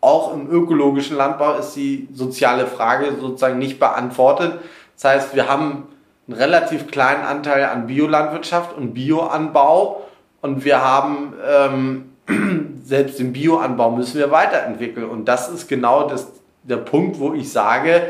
auch 0.02 0.34
im 0.34 0.50
ökologischen 0.50 1.16
Landbau 1.16 1.54
ist 1.54 1.76
die 1.76 2.08
soziale 2.12 2.66
Frage 2.66 3.14
sozusagen 3.20 3.60
nicht 3.60 3.80
beantwortet. 3.80 4.60
Das 4.96 5.06
heißt, 5.06 5.36
wir 5.36 5.48
haben 5.48 5.88
einen 6.28 6.38
relativ 6.38 6.88
kleinen 6.88 7.24
Anteil 7.24 7.66
an 7.66 7.88
Biolandwirtschaft 7.88 8.76
und 8.76 8.94
Bioanbau 8.94 10.08
und 10.42 10.66
wir 10.66 10.84
haben 10.84 11.34
ähm, 11.48 12.12
selbst 12.84 13.20
den 13.20 13.32
Bioanbau 13.32 13.92
müssen 13.92 14.18
wir 14.18 14.32
weiterentwickeln 14.32 15.08
und 15.08 15.26
das 15.26 15.50
ist 15.50 15.68
genau 15.70 16.08
das, 16.08 16.28
der 16.64 16.78
Punkt, 16.78 17.20
wo 17.20 17.34
ich 17.34 17.52
sage, 17.52 18.02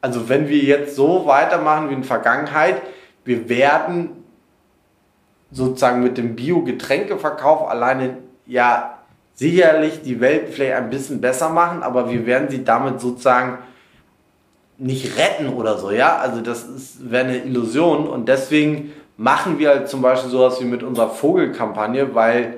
also 0.00 0.28
wenn 0.28 0.48
wir 0.48 0.58
jetzt 0.58 0.96
so 0.96 1.26
weitermachen 1.26 1.88
wie 1.88 1.94
in 1.94 2.00
der 2.00 2.08
Vergangenheit, 2.08 2.82
wir 3.24 3.48
werden 3.48 4.24
sozusagen 5.50 6.02
mit 6.02 6.18
dem 6.18 6.36
Bio-Getränkeverkauf 6.36 7.68
alleine 7.68 8.18
ja 8.46 8.97
sicherlich 9.38 10.02
die 10.02 10.20
Welt 10.20 10.48
vielleicht 10.50 10.74
ein 10.74 10.90
bisschen 10.90 11.20
besser 11.20 11.48
machen, 11.48 11.84
aber 11.84 12.10
wir 12.10 12.26
werden 12.26 12.48
sie 12.48 12.64
damit 12.64 13.00
sozusagen 13.00 13.58
nicht 14.78 15.16
retten 15.16 15.54
oder 15.54 15.78
so, 15.78 15.92
ja. 15.92 16.16
Also 16.16 16.40
das 16.40 16.66
wäre 17.00 17.24
eine 17.24 17.38
Illusion 17.38 18.08
und 18.08 18.28
deswegen 18.28 18.92
machen 19.16 19.60
wir 19.60 19.68
halt 19.70 19.88
zum 19.88 20.02
Beispiel 20.02 20.30
sowas 20.30 20.60
wie 20.60 20.64
mit 20.64 20.82
unserer 20.82 21.10
Vogelkampagne, 21.10 22.16
weil 22.16 22.54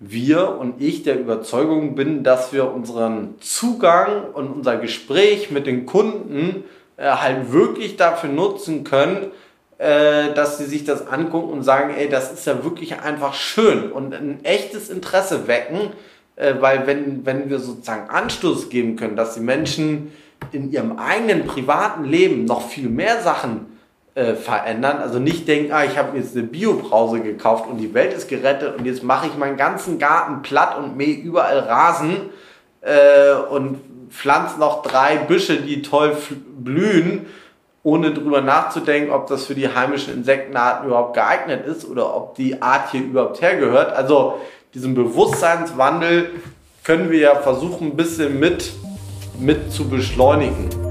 wir 0.00 0.56
und 0.58 0.80
ich 0.80 1.02
der 1.02 1.20
Überzeugung 1.20 1.94
bin, 1.94 2.22
dass 2.22 2.54
wir 2.54 2.72
unseren 2.72 3.34
Zugang 3.40 4.30
und 4.32 4.48
unser 4.48 4.76
Gespräch 4.76 5.50
mit 5.50 5.66
den 5.66 5.84
Kunden 5.84 6.64
äh, 6.96 7.10
halt 7.10 7.52
wirklich 7.52 7.96
dafür 7.96 8.30
nutzen 8.30 8.84
können, 8.84 9.30
äh, 9.78 10.34
dass 10.34 10.58
sie 10.58 10.64
sich 10.64 10.84
das 10.84 11.06
angucken 11.06 11.52
und 11.52 11.62
sagen, 11.62 11.94
ey, 11.96 12.08
das 12.08 12.32
ist 12.32 12.46
ja 12.46 12.64
wirklich 12.64 13.00
einfach 13.00 13.34
schön 13.34 13.92
und 13.92 14.12
ein 14.12 14.44
echtes 14.44 14.90
Interesse 14.90 15.46
wecken, 15.46 15.92
äh, 16.34 16.54
weil 16.58 16.86
wenn, 16.88 17.24
wenn 17.24 17.48
wir 17.48 17.60
sozusagen 17.60 18.10
Anstoß 18.10 18.70
geben 18.70 18.96
können, 18.96 19.14
dass 19.14 19.34
die 19.34 19.40
Menschen 19.40 20.12
in 20.52 20.72
ihrem 20.72 20.98
eigenen 20.98 21.46
privaten 21.46 22.04
Leben 22.04 22.44
noch 22.44 22.68
viel 22.68 22.88
mehr 22.88 23.20
Sachen 23.20 23.66
äh, 24.16 24.34
verändern, 24.34 24.98
also 24.98 25.20
nicht 25.20 25.46
denken, 25.46 25.72
ah, 25.72 25.84
ich 25.84 25.96
habe 25.96 26.16
jetzt 26.16 26.36
eine 26.36 26.46
Biobrause 26.46 27.20
gekauft 27.20 27.68
und 27.70 27.78
die 27.78 27.94
Welt 27.94 28.12
ist 28.12 28.28
gerettet 28.28 28.76
und 28.76 28.84
jetzt 28.84 29.04
mache 29.04 29.28
ich 29.28 29.36
meinen 29.36 29.56
ganzen 29.56 30.00
Garten 30.00 30.42
platt 30.42 30.76
und 30.76 30.96
mähe 30.96 31.14
überall 31.14 31.60
Rasen 31.60 32.30
äh, 32.80 33.32
und 33.50 33.78
pflanze 34.10 34.58
noch 34.58 34.82
drei 34.82 35.18
Büsche, 35.18 35.58
die 35.58 35.82
toll 35.82 36.16
blühen 36.58 37.26
ohne 37.82 38.12
drüber 38.12 38.40
nachzudenken, 38.40 39.12
ob 39.12 39.26
das 39.28 39.46
für 39.46 39.54
die 39.54 39.68
heimischen 39.68 40.14
Insektenarten 40.14 40.86
überhaupt 40.86 41.14
geeignet 41.14 41.66
ist 41.66 41.88
oder 41.88 42.14
ob 42.14 42.34
die 42.34 42.60
Art 42.60 42.90
hier 42.90 43.02
überhaupt 43.02 43.40
hergehört. 43.40 43.94
Also 43.96 44.40
diesen 44.74 44.94
Bewusstseinswandel 44.94 46.30
können 46.84 47.10
wir 47.10 47.18
ja 47.18 47.34
versuchen, 47.36 47.88
ein 47.88 47.96
bisschen 47.96 48.40
mit, 48.40 48.72
mit 49.38 49.72
zu 49.72 49.88
beschleunigen. 49.88 50.87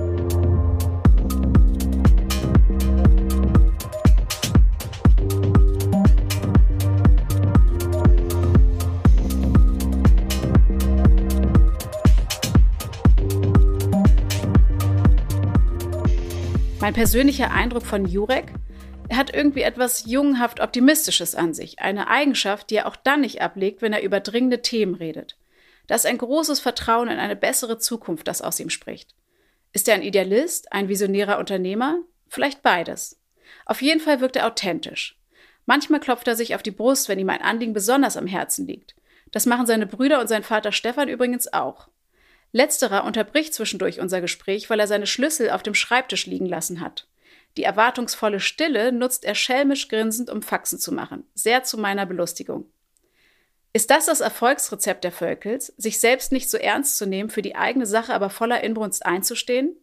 Mein 16.88 16.94
persönlicher 16.94 17.52
Eindruck 17.52 17.86
von 17.86 18.06
Jurek? 18.06 18.46
Er 19.10 19.18
hat 19.18 19.36
irgendwie 19.36 19.64
etwas 19.64 20.06
jungenhaft 20.06 20.62
Optimistisches 20.62 21.36
an 21.36 21.54
sich, 21.54 21.80
eine 21.80 22.08
Eigenschaft, 22.08 22.70
die 22.70 22.76
er 22.76 22.88
auch 22.88 22.96
dann 22.96 23.20
nicht 23.20 23.42
ablegt, 23.42 23.82
wenn 23.82 23.92
er 23.92 24.04
über 24.04 24.22
dringende 24.22 24.62
Themen 24.62 24.96
redet. 24.96 25.36
Da 25.88 25.96
ist 25.96 26.06
ein 26.06 26.18
großes 26.18 26.62
Vertrauen 26.62 27.10
in 27.10 27.20
eine 27.20 27.36
bessere 27.36 27.78
Zukunft, 27.78 28.30
das 28.30 28.42
aus 28.42 28.62
ihm 28.62 28.70
spricht. 28.70 29.14
Ist 29.74 29.90
er 29.90 29.96
ein 29.96 30.02
Idealist, 30.02 30.72
ein 30.72 30.88
visionärer 30.88 31.40
Unternehmer? 31.40 31.98
Vielleicht 32.30 32.62
beides. 32.62 33.20
Auf 33.66 33.82
jeden 33.82 34.00
Fall 34.00 34.22
wirkt 34.22 34.38
er 34.38 34.48
authentisch. 34.48 35.20
Manchmal 35.66 36.00
klopft 36.00 36.30
er 36.30 36.38
sich 36.38 36.56
auf 36.56 36.64
die 36.64 36.72
Brust, 36.72 37.10
wenn 37.10 37.20
ihm 37.20 37.30
ein 37.30 37.42
Anliegen 37.42 37.74
besonders 37.74 38.16
am 38.16 38.28
Herzen 38.28 38.66
liegt. 38.66 38.96
Das 39.34 39.46
machen 39.46 39.68
seine 39.68 39.88
Brüder 39.88 40.22
und 40.22 40.30
sein 40.30 40.44
Vater 40.44 40.72
Stefan 40.72 41.10
übrigens 41.10 41.52
auch. 41.52 41.90
Letzterer 42.58 43.04
unterbricht 43.04 43.54
zwischendurch 43.54 44.00
unser 44.00 44.20
Gespräch, 44.20 44.68
weil 44.68 44.80
er 44.80 44.88
seine 44.88 45.06
Schlüssel 45.06 45.52
auf 45.52 45.62
dem 45.62 45.76
Schreibtisch 45.76 46.26
liegen 46.26 46.48
lassen 46.48 46.82
hat. 46.82 47.08
Die 47.56 47.62
erwartungsvolle 47.64 48.40
Stille 48.40 48.92
nutzt 48.92 49.26
er 49.26 49.36
schelmisch 49.36 49.90
grinsend, 49.90 50.32
um 50.32 50.42
Faxen 50.42 50.80
zu 50.80 50.92
machen. 50.92 51.24
Sehr 51.36 51.64
zu 51.64 51.78
meiner 51.78 52.08
Belustigung. 52.08 52.66
Ist 53.74 53.92
das 53.92 54.08
das 54.08 54.22
Erfolgsrezept 54.22 55.04
der 55.04 55.12
Völkels, 55.12 55.68
sich 55.78 56.00
selbst 56.00 56.32
nicht 56.32 56.50
so 56.50 56.58
ernst 56.58 56.98
zu 56.98 57.06
nehmen, 57.06 57.30
für 57.30 57.44
die 57.44 57.56
eigene 57.56 57.86
Sache 57.86 58.12
aber 58.12 58.32
voller 58.32 58.64
Inbrunst 58.64 59.06
einzustehen? 59.06 59.76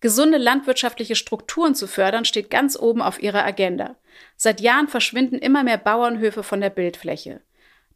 Gesunde 0.00 0.36
landwirtschaftliche 0.36 1.16
Strukturen 1.16 1.74
zu 1.74 1.86
fördern, 1.86 2.26
steht 2.26 2.50
ganz 2.50 2.78
oben 2.78 3.00
auf 3.00 3.22
ihrer 3.22 3.46
Agenda. 3.46 3.96
Seit 4.36 4.60
Jahren 4.60 4.88
verschwinden 4.88 5.38
immer 5.38 5.64
mehr 5.64 5.78
Bauernhöfe 5.78 6.42
von 6.42 6.60
der 6.60 6.70
Bildfläche. 6.70 7.40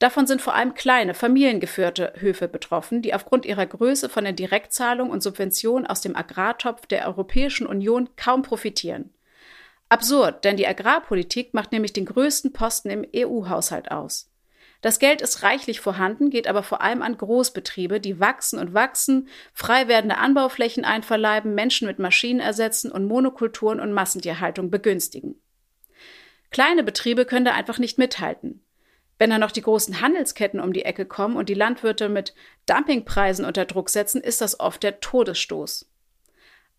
Davon 0.04 0.26
sind 0.26 0.42
vor 0.42 0.54
allem 0.54 0.74
kleine, 0.74 1.14
familiengeführte 1.14 2.12
Höfe 2.16 2.46
betroffen, 2.46 3.00
die 3.00 3.14
aufgrund 3.14 3.46
ihrer 3.46 3.64
Größe 3.64 4.10
von 4.10 4.24
der 4.24 4.34
Direktzahlung 4.34 5.08
und 5.08 5.22
Subvention 5.22 5.86
aus 5.86 6.02
dem 6.02 6.14
Agrartopf 6.14 6.84
der 6.84 7.06
Europäischen 7.06 7.66
Union 7.66 8.10
kaum 8.14 8.42
profitieren. 8.42 9.14
Absurd, 9.88 10.44
denn 10.44 10.58
die 10.58 10.68
Agrarpolitik 10.68 11.54
macht 11.54 11.72
nämlich 11.72 11.94
den 11.94 12.04
größten 12.04 12.52
Posten 12.52 12.90
im 12.90 13.06
EU-Haushalt 13.16 13.90
aus. 13.92 14.30
Das 14.82 14.98
Geld 14.98 15.22
ist 15.22 15.42
reichlich 15.42 15.80
vorhanden, 15.80 16.28
geht 16.28 16.48
aber 16.48 16.62
vor 16.62 16.82
allem 16.82 17.00
an 17.00 17.16
Großbetriebe, 17.16 17.98
die 17.98 18.20
wachsen 18.20 18.58
und 18.58 18.74
wachsen, 18.74 19.30
frei 19.54 19.88
werdende 19.88 20.18
Anbauflächen 20.18 20.84
einverleiben, 20.84 21.54
Menschen 21.54 21.88
mit 21.88 21.98
Maschinen 21.98 22.40
ersetzen 22.40 22.92
und 22.92 23.06
Monokulturen 23.06 23.80
und 23.80 23.94
Massentierhaltung 23.94 24.70
begünstigen. 24.70 25.40
Kleine 26.50 26.84
Betriebe 26.84 27.24
können 27.24 27.46
da 27.46 27.54
einfach 27.54 27.78
nicht 27.78 27.96
mithalten. 27.96 28.63
Wenn 29.18 29.30
dann 29.30 29.40
noch 29.40 29.52
die 29.52 29.62
großen 29.62 30.00
Handelsketten 30.00 30.60
um 30.60 30.72
die 30.72 30.84
Ecke 30.84 31.06
kommen 31.06 31.36
und 31.36 31.48
die 31.48 31.54
Landwirte 31.54 32.08
mit 32.08 32.34
Dumpingpreisen 32.66 33.44
unter 33.44 33.64
Druck 33.64 33.90
setzen, 33.90 34.20
ist 34.20 34.40
das 34.40 34.58
oft 34.58 34.82
der 34.82 35.00
Todesstoß. 35.00 35.88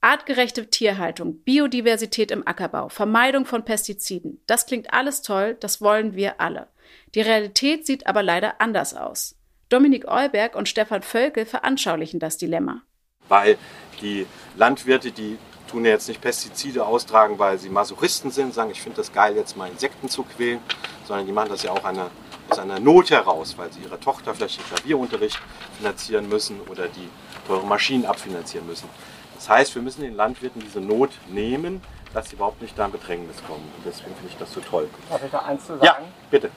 Artgerechte 0.01 0.69
Tierhaltung, 0.69 1.39
Biodiversität 1.39 2.29
im 2.31 2.45
Ackerbau, 2.45 2.89
Vermeidung 2.89 3.45
von 3.45 3.65
Pestiziden, 3.65 4.41
das 4.45 4.65
klingt 4.65 4.93
alles 4.93 5.21
toll, 5.21 5.57
das 5.59 5.81
wollen 5.81 6.13
wir 6.13 6.39
alle. 6.39 6.67
Die 7.15 7.21
Realität 7.21 7.87
sieht 7.87 8.05
aber 8.05 8.21
leider 8.21 8.61
anders 8.61 8.93
aus. 8.93 9.35
Dominik 9.69 10.07
Euberg 10.07 10.55
und 10.55 10.69
Stefan 10.69 11.01
Völkel 11.01 11.45
veranschaulichen 11.45 12.19
das 12.19 12.37
Dilemma. 12.37 12.83
Weil 13.27 13.57
die 13.99 14.27
Landwirte, 14.57 15.11
die 15.11 15.39
tun 15.71 15.85
ja 15.85 15.91
jetzt 15.91 16.07
nicht 16.07 16.21
Pestizide 16.21 16.85
austragen, 16.85 17.39
weil 17.39 17.57
sie 17.57 17.69
Masochisten 17.69 18.29
sind, 18.29 18.53
sagen, 18.53 18.69
ich 18.69 18.81
finde 18.81 18.97
das 18.97 19.11
geil, 19.11 19.35
jetzt 19.35 19.57
mal 19.57 19.69
Insekten 19.69 20.07
zu 20.07 20.23
quälen, 20.23 20.59
sondern 21.07 21.25
die 21.25 21.31
machen 21.31 21.49
das 21.49 21.63
ja 21.63 21.71
auch 21.71 21.83
einer 21.83 22.11
aus 22.49 22.59
einer 22.59 22.79
Not 22.79 23.11
heraus, 23.11 23.57
weil 23.57 23.71
sie 23.71 23.81
ihrer 23.81 23.99
Tochter 23.99 24.33
vielleicht 24.33 24.59
den 24.59 24.65
Klavierunterricht 24.65 25.39
finanzieren 25.77 26.29
müssen 26.29 26.61
oder 26.69 26.87
die 26.87 27.09
teure 27.47 27.65
Maschinen 27.65 28.05
abfinanzieren 28.05 28.67
müssen. 28.67 28.89
Das 29.35 29.49
heißt, 29.49 29.75
wir 29.75 29.81
müssen 29.81 30.01
den 30.01 30.15
Landwirten 30.15 30.61
diese 30.61 30.79
Not 30.79 31.11
nehmen, 31.27 31.81
dass 32.13 32.29
sie 32.29 32.35
überhaupt 32.35 32.61
nicht 32.61 32.77
da 32.77 32.85
in 32.85 32.91
Bedrängnis 32.91 33.37
kommen. 33.45 33.69
Und 33.77 33.85
deswegen 33.85 34.15
finde 34.15 34.31
ich 34.31 34.37
das 34.37 34.51
so 34.53 34.61
toll. 34.61 34.89
Darf 35.09 35.23
ich 35.23 35.31
da 35.31 35.39
eins 35.39 35.65
zu 35.65 35.73
sagen? 35.73 35.83
Ja, 35.83 35.97
bitte. 36.31 36.49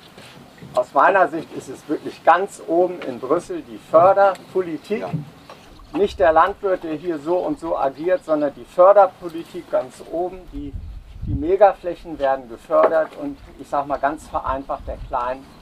Aus 0.74 0.92
meiner 0.92 1.29
Sicht 1.29 1.53
ist 1.57 1.68
es 1.68 1.88
wirklich 1.88 2.24
ganz 2.24 2.62
oben 2.66 3.01
in 3.03 3.18
Brüssel 3.18 3.62
die 3.62 3.79
Förderpolitik. 3.90 5.01
Ja. 5.01 5.11
Nicht 5.92 6.20
der 6.20 6.33
Landwirt, 6.33 6.85
der 6.85 6.94
hier 6.94 7.18
so 7.18 7.37
und 7.38 7.59
so 7.59 7.77
agiert, 7.77 8.24
sondern 8.24 8.55
die 8.55 8.64
Förderpolitik 8.64 9.70
ganz 9.70 10.03
oben, 10.11 10.40
die 10.53 10.72
die 11.27 11.35
Megaflächen 11.35 12.18
werden 12.18 12.48
gefördert 12.48 13.11
und 13.20 13.37
ich 13.59 13.68
sage 13.68 13.87
mal 13.87 13.98
ganz 13.98 14.27
vereinfacht, 14.29 14.87
der 14.87 14.96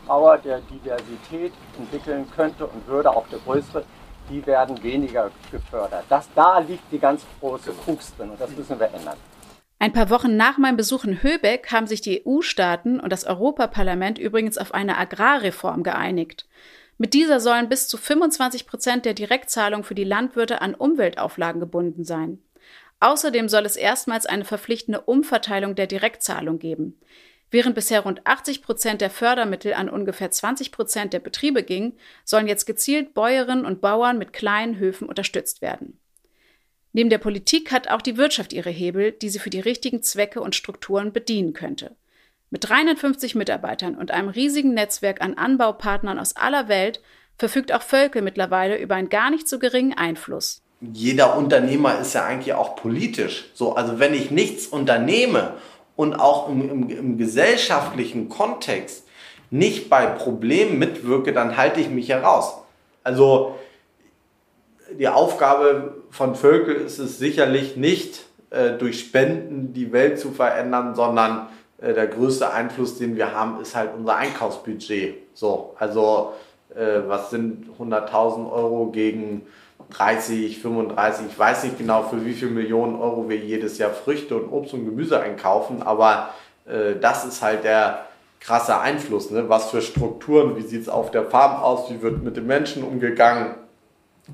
Kleinbauer, 0.07 0.39
der 0.39 0.61
Diversität 0.61 1.53
entwickeln 1.79 2.27
könnte 2.35 2.67
und 2.67 2.87
würde, 2.87 3.11
auch 3.11 3.27
der 3.29 3.41
größere, 3.41 3.85
die 4.31 4.45
werden 4.47 4.81
weniger 4.83 5.31
gefördert. 5.51 6.05
Das, 6.09 6.29
da 6.35 6.61
liegt 6.61 6.91
die 6.93 6.99
ganz 6.99 7.23
große 7.41 7.73
Krux 7.85 8.15
drin 8.17 8.31
und 8.31 8.41
das 8.41 8.51
müssen 8.51 8.79
wir 8.79 8.87
ändern. 8.87 9.17
Ein 9.79 9.93
paar 9.93 10.09
Wochen 10.09 10.37
nach 10.37 10.59
meinem 10.59 10.77
Besuch 10.77 11.05
in 11.05 11.23
Höbeck 11.23 11.71
haben 11.71 11.87
sich 11.87 12.01
die 12.01 12.25
EU-Staaten 12.25 12.99
und 12.99 13.13
das 13.13 13.25
Europaparlament 13.25 14.19
übrigens 14.19 14.59
auf 14.59 14.73
eine 14.73 14.97
Agrarreform 14.97 15.83
geeinigt. 15.83 16.47
Mit 16.99 17.13
dieser 17.13 17.41
sollen 17.41 17.69
bis 17.69 17.89
zu 17.89 17.99
25 17.99 18.67
Prozent 18.67 19.05
der 19.05 19.13
Direktzahlung 19.13 19.85
für 19.85 19.95
die 19.95 20.05
Landwirte 20.05 20.63
an 20.63 20.75
Umweltauflagen 20.75 21.61
gebunden 21.61 22.05
sein. 22.05 22.39
Außerdem 23.01 23.51
soll 23.51 23.67
es 23.67 23.77
erstmals 23.77 24.25
eine 24.25 24.47
verpflichtende 24.47 25.03
Umverteilung 25.03 25.75
der 25.75 25.87
Direktzahlung 25.87 26.59
geben. 26.59 26.99
Während 27.51 27.75
bisher 27.75 28.01
rund 28.01 28.27
80 28.27 28.63
Prozent 28.63 29.01
der 29.01 29.11
Fördermittel 29.11 29.75
an 29.75 29.89
ungefähr 29.89 30.31
20 30.31 30.73
Prozent 30.73 31.13
der 31.13 31.21
Betriebe 31.21 31.63
gingen, 31.63 31.97
sollen 32.25 32.49
jetzt 32.49 32.67
gezielt 32.67 33.15
Bäuerinnen 33.15 33.65
und 33.65 33.81
Bauern 33.81 34.19
mit 34.19 34.33
kleinen 34.33 34.79
Höfen 34.79 35.09
unterstützt 35.09 35.63
werden. 35.63 35.99
Neben 36.93 37.11
der 37.11 37.19
Politik 37.19 37.71
hat 37.73 37.89
auch 37.89 38.03
die 38.03 38.17
Wirtschaft 38.17 38.53
ihre 38.53 38.71
Hebel, 38.71 39.13
die 39.13 39.29
sie 39.29 39.39
für 39.39 39.51
die 39.51 39.61
richtigen 39.61 40.03
Zwecke 40.03 40.41
und 40.41 40.55
Strukturen 40.55 41.13
bedienen 41.13 41.53
könnte. 41.53 41.95
Mit 42.51 42.69
350 42.69 43.35
Mitarbeitern 43.35 43.97
und 43.97 44.11
einem 44.11 44.29
riesigen 44.29 44.75
Netzwerk 44.75 45.21
an 45.21 45.35
Anbaupartnern 45.35 46.19
aus 46.19 46.37
aller 46.37 46.69
Welt 46.69 47.01
verfügt 47.37 47.73
auch 47.73 47.83
Völkel 47.83 48.23
mittlerweile 48.23 48.79
über 48.79 48.95
einen 48.95 49.09
gar 49.09 49.31
nicht 49.31 49.47
so 49.47 49.59
geringen 49.59 49.93
Einfluss 49.93 50.63
jeder 50.81 51.37
Unternehmer 51.37 51.99
ist 51.99 52.15
ja 52.15 52.25
eigentlich 52.25 52.55
auch 52.55 52.77
politisch. 52.77 53.47
So, 53.55 53.75
also 53.75 53.99
wenn 53.99 54.15
ich 54.15 54.31
nichts 54.31 54.67
unternehme 54.67 55.55
und 55.97 56.15
auch 56.15 56.49
im, 56.49 56.71
im, 56.71 56.91
im 56.91 57.19
gesellschaftlichen 57.19 58.29
Kontext 58.29 59.07
nicht 59.51 59.89
bei 59.89 60.07
Problemen 60.07 60.79
mitwirke, 60.79 61.33
dann 61.33 61.57
halte 61.57 61.81
ich 61.81 61.89
mich 61.89 62.09
heraus. 62.09 62.59
Also 63.03 63.57
die 64.99 65.09
Aufgabe 65.09 66.03
von 66.11 66.35
Völkel 66.35 66.77
ist 66.77 66.99
es 66.99 67.19
sicherlich 67.19 67.77
nicht, 67.77 68.25
äh, 68.51 68.73
durch 68.73 69.01
Spenden 69.01 69.73
die 69.73 69.93
Welt 69.93 70.19
zu 70.19 70.31
verändern, 70.31 70.95
sondern 70.95 71.49
äh, 71.79 71.95
der 71.95 72.07
größte 72.07 72.53
Einfluss, 72.53 72.99
den 72.99 73.17
wir 73.17 73.33
haben, 73.33 73.61
ist 73.61 73.75
halt 73.75 73.91
unser 73.97 74.17
Einkaufsbudget. 74.17 75.15
So, 75.35 75.75
also 75.79 76.35
äh, 76.75 77.01
was 77.07 77.31
sind 77.31 77.67
100.000 77.79 78.51
Euro 78.51 78.87
gegen 78.87 79.47
30, 79.91 80.61
35, 80.61 81.27
ich 81.31 81.39
weiß 81.39 81.65
nicht 81.65 81.79
genau, 81.79 82.03
für 82.03 82.25
wie 82.25 82.33
viele 82.33 82.51
Millionen 82.51 83.01
Euro 83.01 83.29
wir 83.29 83.37
jedes 83.37 83.79
Jahr 83.79 83.91
Früchte 83.91 84.37
und 84.37 84.51
Obst 84.51 84.75
und 84.75 84.85
Gemüse 84.85 85.21
einkaufen, 85.21 85.83
aber 85.83 86.31
äh, 86.67 86.97
das 87.01 87.25
ist 87.25 87.43
halt 87.43 87.65
der 87.65 88.07
krasse 88.41 88.79
Einfluss. 88.79 89.31
Ne? 89.31 89.49
Was 89.49 89.71
für 89.71 89.81
Strukturen, 89.81 90.57
wie 90.57 90.63
sieht 90.63 90.83
es 90.83 90.89
auf 90.89 91.11
der 91.11 91.25
Farm 91.25 91.63
aus, 91.63 91.91
wie 91.91 92.03
wird 92.03 92.23
mit 92.23 92.37
den 92.37 92.47
Menschen 92.47 92.85
umgegangen? 92.85 93.55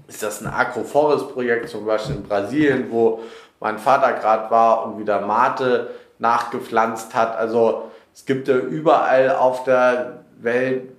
Ist 0.09 0.23
das 0.23 0.41
ein 0.41 0.47
Agroforest-Projekt, 0.47 1.69
zum 1.69 1.85
Beispiel 1.85 2.17
in 2.17 2.23
Brasilien, 2.23 2.87
wo 2.91 3.21
mein 3.61 3.79
Vater 3.79 4.13
gerade 4.15 4.51
war 4.51 4.87
und 4.87 4.99
wieder 4.99 5.21
Mate 5.21 5.91
nachgepflanzt 6.19 7.15
hat? 7.15 7.37
Also 7.37 7.91
es 8.15 8.25
gibt 8.25 8.49
ja 8.49 8.57
überall 8.57 9.37
auf 9.37 9.65
der 9.65 10.25
Welt 10.39 10.93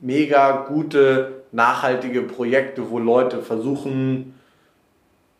mega 0.00 0.64
gute 0.68 1.39
nachhaltige 1.52 2.22
Projekte, 2.22 2.90
wo 2.90 2.98
Leute 2.98 3.42
versuchen, 3.42 4.34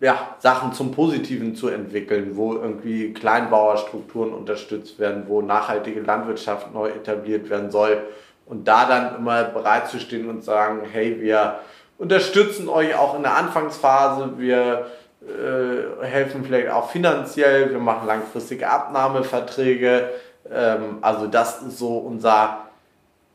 ja, 0.01 0.35
Sachen 0.39 0.73
zum 0.73 0.93
Positiven 0.93 1.55
zu 1.55 1.69
entwickeln, 1.69 2.33
wo 2.35 2.55
irgendwie 2.55 3.13
Kleinbauerstrukturen 3.13 4.33
unterstützt 4.33 4.99
werden, 4.99 5.25
wo 5.27 5.43
nachhaltige 5.43 6.01
Landwirtschaft 6.01 6.73
neu 6.73 6.89
etabliert 6.89 7.51
werden 7.51 7.71
soll. 7.71 7.99
Und 8.47 8.67
da 8.67 8.87
dann 8.87 9.17
immer 9.17 9.45
bereit 9.45 9.89
zu 9.89 10.01
stehen 10.01 10.29
und 10.29 10.43
sagen, 10.43 10.81
hey, 10.91 11.21
wir 11.21 11.61
unterstützen 11.99 12.69
euch 12.69 12.95
auch 12.97 13.15
in 13.15 13.23
der 13.23 13.37
Anfangsphase, 13.37 14.39
wir 14.39 14.87
äh, 15.23 16.05
helfen 16.05 16.45
vielleicht 16.45 16.71
auch 16.71 16.91
finanziell, 16.91 17.71
wir 17.71 17.79
machen 17.79 18.07
langfristige 18.07 18.69
Abnahmeverträge. 18.69 20.09
Ähm, 20.51 20.99
also 21.03 21.27
das 21.27 21.61
ist 21.61 21.79
so 21.79 21.99
unser 21.99 22.70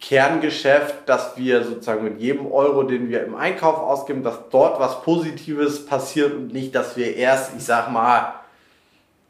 Kerngeschäft, 0.02 1.08
dass 1.08 1.38
wir 1.38 1.64
sozusagen 1.64 2.04
mit 2.04 2.20
jedem 2.20 2.52
Euro, 2.52 2.84
den 2.84 3.10
wir 3.10 3.24
im 3.26 3.36
Einkauf 3.36 3.80
ausgeben, 3.80 4.24
dass 4.24 4.50
dort 4.52 4.80
was 4.80 5.02
Positives 5.02 5.86
passiert 5.86 6.34
und 6.34 6.54
nicht, 6.54 6.76
dass 6.76 6.96
wir 6.96 7.16
erst, 7.16 7.56
ich 7.58 7.64
sag 7.64 7.92
mal, 7.92 8.34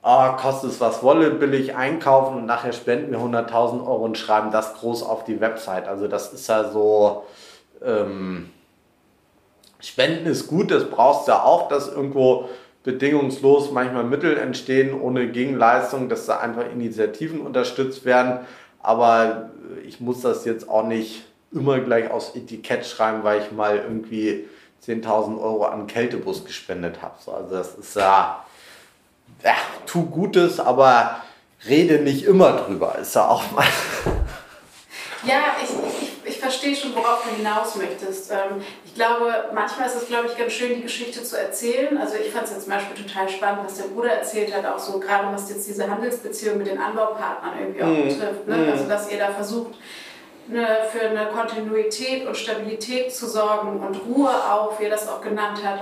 oh, 0.04 0.32
kostet 0.38 0.72
es 0.72 0.82
was 0.82 1.02
wolle, 1.02 1.32
billig 1.32 1.76
einkaufen 1.76 2.38
und 2.38 2.46
nachher 2.46 2.74
spenden 2.74 3.12
wir 3.12 3.20
100.000 3.20 3.80
Euro 3.86 4.06
und 4.06 4.18
schreiben 4.18 4.52
das 4.52 4.76
groß 4.76 5.04
auf 5.04 5.24
die 5.24 5.40
Website. 5.40 5.88
Also 5.88 6.08
das 6.08 6.34
ist 6.34 6.48
ja 6.48 6.70
so, 6.70 7.26
ähm, 7.84 8.50
Spenden 9.80 10.26
ist 10.28 10.48
gut, 10.48 10.72
das 10.72 10.90
brauchst 10.90 11.28
du 11.28 11.34
ja 11.34 11.44
auch, 11.44 11.68
dass 11.68 11.88
irgendwo 11.88 12.50
bedingungslos 12.84 13.72
manchmal 13.72 14.04
Mittel 14.04 14.38
entstehen 14.38 15.00
ohne 15.00 15.28
Gegenleistung, 15.28 16.08
dass 16.08 16.26
da 16.26 16.40
einfach 16.40 16.72
Initiativen 16.72 17.42
unterstützt 17.42 18.06
werden. 18.06 18.40
Aber 18.86 19.50
ich 19.86 20.00
muss 20.00 20.22
das 20.22 20.46
jetzt 20.46 20.70
auch 20.70 20.86
nicht 20.86 21.24
immer 21.52 21.80
gleich 21.80 22.12
aufs 22.12 22.36
Etikett 22.36 22.86
schreiben, 22.86 23.24
weil 23.24 23.42
ich 23.42 23.52
mal 23.52 23.78
irgendwie 23.78 24.46
10.000 24.86 25.42
Euro 25.42 25.66
an 25.66 25.88
Kältebus 25.88 26.46
gespendet 26.46 27.02
habe. 27.02 27.16
So, 27.20 27.32
also 27.32 27.56
das 27.56 27.76
ist 27.76 27.96
ja, 27.96 28.46
ja, 29.44 29.56
tu 29.88 30.06
Gutes, 30.06 30.60
aber 30.60 31.22
rede 31.68 32.00
nicht 32.00 32.26
immer 32.26 32.52
drüber. 32.54 32.98
Ist 33.00 33.16
ja 33.16 33.28
auch 33.28 33.52
mal. 33.52 33.66
Ja, 35.26 35.56
ich, 35.64 35.70
verstehe 36.46 36.76
schon, 36.76 36.96
worauf 36.96 37.24
du 37.24 37.36
hinaus 37.36 37.76
möchtest. 37.76 38.32
Ähm, 38.32 38.62
ich 38.86 38.94
glaube, 38.94 39.50
manchmal 39.54 39.88
ist 39.88 39.96
es, 39.96 40.08
glaube 40.08 40.28
ich, 40.28 40.38
ganz 40.38 40.54
schön, 40.54 40.76
die 40.76 40.84
Geschichte 40.84 41.24
zu 41.24 41.40
erzählen. 41.40 41.98
Also 41.98 42.16
ich 42.16 42.32
fand 42.32 42.46
es 42.46 42.52
jetzt 42.52 42.64
zum 42.64 42.74
Beispiel 42.74 43.04
total 43.04 43.28
spannend, 43.28 43.62
was 43.66 43.78
der 43.78 43.86
Bruder 43.86 44.12
erzählt 44.12 44.56
hat, 44.56 44.66
auch 44.66 44.78
so 44.78 45.00
gerade 45.00 45.34
was 45.34 45.50
jetzt 45.50 45.68
diese 45.68 45.90
Handelsbeziehung 45.90 46.60
mit 46.60 46.68
den 46.68 46.78
Anbaupartnern 46.78 47.54
irgendwie 47.60 47.84
auch 47.84 47.88
mhm. 47.88 48.10
betrifft. 48.10 48.48
Ne? 48.48 48.58
Mhm. 48.58 48.72
Also 48.72 48.88
dass 48.88 49.12
ihr 49.12 49.18
da 49.18 49.30
versucht, 49.30 49.74
eine, 50.48 50.68
für 50.92 51.08
eine 51.08 51.26
Kontinuität 51.28 52.28
und 52.28 52.38
Stabilität 52.38 53.12
zu 53.12 53.28
sorgen 53.28 53.80
und 53.80 53.96
Ruhe 54.06 54.30
auch, 54.30 54.80
wie 54.80 54.84
er 54.84 54.92
das 54.92 55.08
auch 55.08 55.22
genannt 55.22 55.64
hat, 55.66 55.80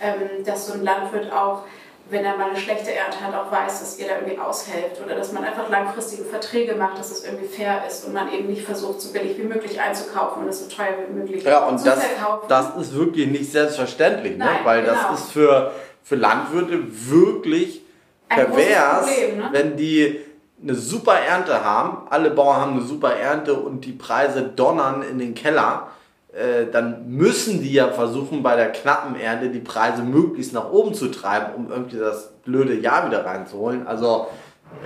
ähm, 0.00 0.42
dass 0.44 0.66
so 0.66 0.72
ein 0.72 0.82
Landwirt 0.82 1.30
auch 1.30 1.64
wenn 2.08 2.24
er 2.24 2.36
mal 2.36 2.50
eine 2.50 2.58
schlechte 2.58 2.92
Ernte 2.92 3.20
hat, 3.20 3.34
auch 3.34 3.50
weiß, 3.50 3.80
dass 3.80 3.98
ihr 3.98 4.06
da 4.06 4.16
irgendwie 4.16 4.38
aushelft 4.38 5.02
oder 5.04 5.16
dass 5.16 5.32
man 5.32 5.44
einfach 5.44 5.68
langfristige 5.68 6.24
Verträge 6.24 6.76
macht, 6.76 6.98
dass 6.98 7.10
es 7.10 7.24
irgendwie 7.24 7.46
fair 7.46 7.82
ist 7.86 8.04
und 8.04 8.14
man 8.14 8.32
eben 8.32 8.46
nicht 8.46 8.62
versucht, 8.62 9.00
so 9.00 9.12
billig 9.12 9.36
wie 9.38 9.42
möglich 9.42 9.80
einzukaufen 9.80 10.44
und 10.44 10.48
es 10.48 10.60
so 10.60 10.74
teuer 10.74 10.94
wie 11.08 11.12
möglich 11.12 11.42
ja, 11.42 11.64
und 11.66 11.78
zu 11.78 11.86
das, 11.86 12.04
verkaufen. 12.04 12.46
Das 12.48 12.76
ist 12.76 12.94
wirklich 12.94 13.26
nicht 13.26 13.50
selbstverständlich, 13.50 14.36
ne? 14.36 14.44
Nein, 14.44 14.54
ne? 14.54 14.60
weil 14.64 14.82
genau. 14.82 14.94
das 14.94 15.20
ist 15.20 15.32
für, 15.32 15.72
für 16.04 16.14
Landwirte 16.14 16.80
wirklich 17.10 17.82
Ein 18.28 18.36
pervers, 18.36 19.06
Problem, 19.06 19.38
ne? 19.38 19.48
wenn 19.50 19.76
die 19.76 20.20
eine 20.62 20.74
super 20.74 21.14
Ernte 21.14 21.64
haben, 21.64 22.06
alle 22.08 22.30
Bauern 22.30 22.60
haben 22.60 22.72
eine 22.72 22.82
super 22.82 23.14
Ernte 23.14 23.54
und 23.54 23.84
die 23.84 23.92
Preise 23.92 24.42
donnern 24.42 25.02
in 25.02 25.18
den 25.18 25.34
Keller 25.34 25.88
äh, 26.36 26.66
dann 26.70 27.08
müssen 27.08 27.62
die 27.62 27.72
ja 27.72 27.88
versuchen, 27.88 28.42
bei 28.42 28.56
der 28.56 28.70
knappen 28.70 29.18
Ernte 29.18 29.48
die 29.48 29.60
Preise 29.60 30.02
möglichst 30.02 30.52
nach 30.52 30.70
oben 30.70 30.92
zu 30.92 31.10
treiben, 31.10 31.54
um 31.56 31.70
irgendwie 31.70 31.96
das 31.96 32.30
blöde 32.44 32.74
Jahr 32.74 33.06
wieder 33.06 33.24
reinzuholen. 33.24 33.86
Also 33.86 34.26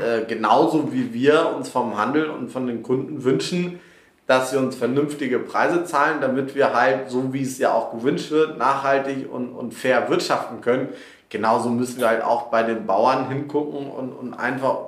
äh, 0.01 0.25
genauso 0.27 0.93
wie 0.93 1.13
wir 1.13 1.53
uns 1.57 1.69
vom 1.69 1.99
Handel 1.99 2.31
und 2.31 2.51
von 2.51 2.69
den 2.69 2.85
Kunden 2.85 3.25
wünschen, 3.25 3.81
dass 4.29 4.51
sie 4.51 4.59
uns 4.59 4.77
vernünftige 4.77 5.41
Preise 5.41 5.85
zahlen, 5.85 6.19
damit 6.21 6.55
wir 6.55 6.73
halt, 6.73 7.11
so 7.11 7.33
wie 7.33 7.43
es 7.43 7.59
ja 7.59 7.73
auch 7.73 7.91
gewünscht 7.91 8.31
wird, 8.31 8.57
nachhaltig 8.57 9.29
und, 9.29 9.49
und 9.49 9.75
fair 9.75 10.09
wirtschaften 10.09 10.61
können. 10.61 10.91
Genauso 11.31 11.69
müssen 11.69 11.99
wir 11.99 12.09
halt 12.09 12.23
auch 12.23 12.45
bei 12.45 12.63
den 12.63 12.87
Bauern 12.87 13.29
hingucken 13.29 13.91
und, 13.91 14.13
und 14.13 14.35
einfach 14.35 14.79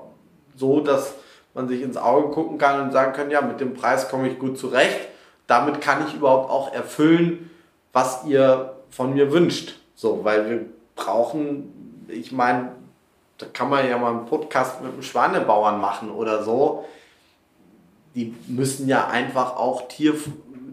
so, 0.54 0.78
dass 0.78 1.14
man 1.54 1.66
sich 1.66 1.82
ins 1.82 1.96
Auge 1.96 2.28
gucken 2.28 2.58
kann 2.58 2.80
und 2.82 2.92
sagen 2.92 3.12
kann, 3.14 3.32
ja, 3.32 3.40
mit 3.40 3.60
dem 3.60 3.74
Preis 3.74 4.08
komme 4.08 4.28
ich 4.28 4.38
gut 4.38 4.56
zurecht 4.58 5.08
damit 5.46 5.80
kann 5.80 6.06
ich 6.06 6.14
überhaupt 6.14 6.50
auch 6.50 6.72
erfüllen, 6.72 7.50
was 7.92 8.24
ihr 8.24 8.74
von 8.90 9.14
mir 9.14 9.32
wünscht. 9.32 9.78
So, 9.94 10.24
weil 10.24 10.50
wir 10.50 10.66
brauchen, 10.96 12.04
ich 12.08 12.32
meine, 12.32 12.72
da 13.38 13.46
kann 13.52 13.68
man 13.68 13.88
ja 13.88 13.98
mal 13.98 14.10
einen 14.10 14.26
Podcast 14.26 14.82
mit 14.82 14.92
einem 14.92 15.02
Schwanebauern 15.02 15.80
machen 15.80 16.10
oder 16.10 16.42
so. 16.42 16.84
Die 18.14 18.34
müssen 18.46 18.88
ja 18.88 19.08
einfach 19.08 19.56
auch 19.56 19.88
Tier, 19.88 20.14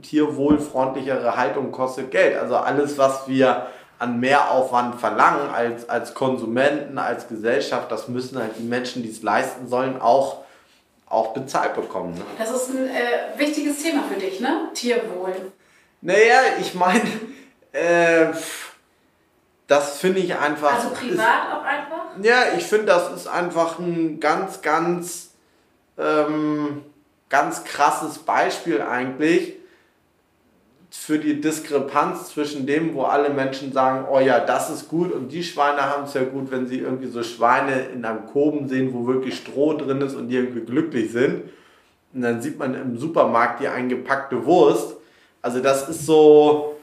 tierwohlfreundlichere 0.01 1.35
Haltung 1.35 1.71
kostet 1.71 2.11
Geld. 2.11 2.37
Also 2.37 2.55
alles, 2.55 2.97
was 2.97 3.27
wir 3.27 3.67
an 3.97 4.19
Mehraufwand 4.19 4.95
verlangen 4.95 5.49
als, 5.53 5.89
als 5.89 6.13
Konsumenten, 6.13 6.97
als 6.97 7.27
Gesellschaft, 7.27 7.91
das 7.91 8.07
müssen 8.07 8.39
halt 8.39 8.51
die 8.57 8.63
Menschen, 8.63 9.03
die 9.03 9.09
es 9.09 9.21
leisten 9.21 9.67
sollen, 9.67 9.99
auch 9.99 10.37
auch 11.09 11.33
bezahlt 11.33 11.75
bekommen. 11.75 12.13
Ne? 12.13 12.21
Das 12.37 12.51
ist 12.51 12.69
ein 12.69 12.87
äh, 12.87 13.37
wichtiges 13.37 13.81
Thema 13.81 14.03
für 14.03 14.19
dich, 14.19 14.39
ne? 14.39 14.69
Tierwohl. 14.73 15.51
Naja, 16.01 16.39
ich 16.59 16.73
meine, 16.75 17.09
äh, 17.71 18.27
das 19.67 19.99
finde 19.99 20.19
ich 20.19 20.35
einfach. 20.35 20.73
Also 20.73 20.89
privat 20.89 21.09
ist, 21.11 21.53
auch 21.53 21.63
einfach? 21.63 22.05
Ja, 22.21 22.53
ich 22.57 22.63
finde, 22.63 22.85
das 22.85 23.11
ist 23.11 23.27
einfach 23.27 23.79
ein 23.79 24.19
ganz, 24.19 24.61
ganz, 24.61 25.31
ähm, 25.97 26.83
ganz 27.29 27.63
krasses 27.63 28.19
Beispiel 28.19 28.81
eigentlich 28.81 29.58
für 30.91 31.19
die 31.19 31.39
Diskrepanz 31.39 32.29
zwischen 32.29 32.65
dem, 32.65 32.95
wo 32.95 33.03
alle 33.03 33.29
Menschen 33.29 33.71
sagen, 33.71 34.07
oh 34.11 34.19
ja, 34.19 34.39
das 34.39 34.69
ist 34.69 34.89
gut 34.89 35.11
und 35.11 35.31
die 35.31 35.43
Schweine 35.43 35.81
haben 35.81 36.05
es 36.05 36.13
ja 36.15 36.23
gut, 36.23 36.49
wenn 36.51 36.67
sie 36.67 36.79
irgendwie 36.79 37.07
so 37.07 37.21
Schweine 37.21 37.81
in 37.93 38.03
einem 38.03 38.25
Koben 38.25 38.67
sehen, 38.67 38.93
wo 38.93 39.05
wirklich 39.05 39.37
Stroh 39.37 39.73
drin 39.73 40.01
ist 40.01 40.15
und 40.15 40.29
die 40.29 40.35
irgendwie 40.35 40.61
glücklich 40.61 41.11
sind. 41.11 41.43
Und 42.13 42.21
dann 42.21 42.41
sieht 42.41 42.57
man 42.57 42.73
im 42.73 42.97
Supermarkt 42.97 43.61
die 43.61 43.67
eingepackte 43.67 44.45
Wurst. 44.45 44.95
Also 45.43 45.59
das 45.59 45.87
ist 45.87 46.07
so, 46.07 46.75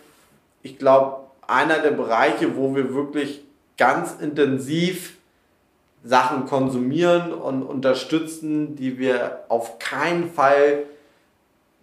ich 0.62 0.78
glaube, 0.78 1.26
einer 1.48 1.78
der 1.78 1.90
Bereiche, 1.90 2.56
wo 2.56 2.74
wir 2.76 2.94
wirklich 2.94 3.42
ganz 3.76 4.14
intensiv 4.20 5.16
Sachen 6.04 6.46
konsumieren 6.46 7.32
und 7.32 7.64
unterstützen, 7.64 8.76
die 8.76 8.98
wir 8.98 9.40
auf 9.48 9.80
keinen 9.80 10.30
Fall 10.30 10.84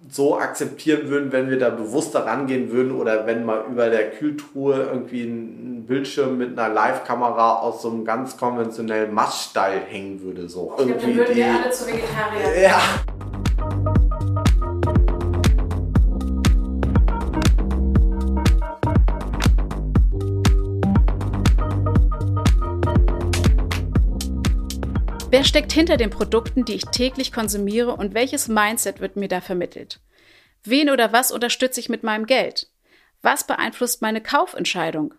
so 0.09 0.37
akzeptieren 0.37 1.09
würden, 1.09 1.31
wenn 1.31 1.49
wir 1.49 1.57
da 1.57 1.69
bewusster 1.69 2.25
rangehen 2.25 2.71
würden 2.71 2.91
oder 2.91 3.25
wenn 3.25 3.45
mal 3.45 3.63
über 3.69 3.89
der 3.89 4.11
Kühltruhe 4.11 4.75
irgendwie 4.91 5.23
ein 5.23 5.85
Bildschirm 5.87 6.37
mit 6.37 6.57
einer 6.57 6.73
Live-Kamera 6.73 7.59
aus 7.59 7.81
so 7.81 7.89
einem 7.89 8.05
ganz 8.05 8.37
konventionellen 8.37 9.13
Maststall 9.13 9.79
hängen 9.87 10.21
würde. 10.21 10.47
So. 10.47 10.73
Ich 10.77 10.85
glaube, 10.85 11.01
dann 11.01 11.15
würden 11.15 11.35
wir 11.35 11.45
alle 11.47 11.71
zu 11.71 11.87
Vegetarier. 11.87 12.61
Ja. 12.61 12.81
Wer 25.43 25.49
steckt 25.49 25.73
hinter 25.73 25.97
den 25.97 26.09
Produkten, 26.09 26.63
die 26.63 26.75
ich 26.75 26.85
täglich 26.85 27.33
konsumiere 27.33 27.97
und 27.97 28.13
welches 28.13 28.47
Mindset 28.47 29.01
wird 29.01 29.17
mir 29.17 29.27
da 29.27 29.41
vermittelt? 29.41 29.99
Wen 30.63 30.89
oder 30.89 31.11
was 31.11 31.31
unterstütze 31.33 31.81
ich 31.81 31.89
mit 31.89 32.01
meinem 32.01 32.27
Geld? 32.27 32.69
Was 33.21 33.45
beeinflusst 33.45 34.01
meine 34.01 34.21
Kaufentscheidung? 34.21 35.13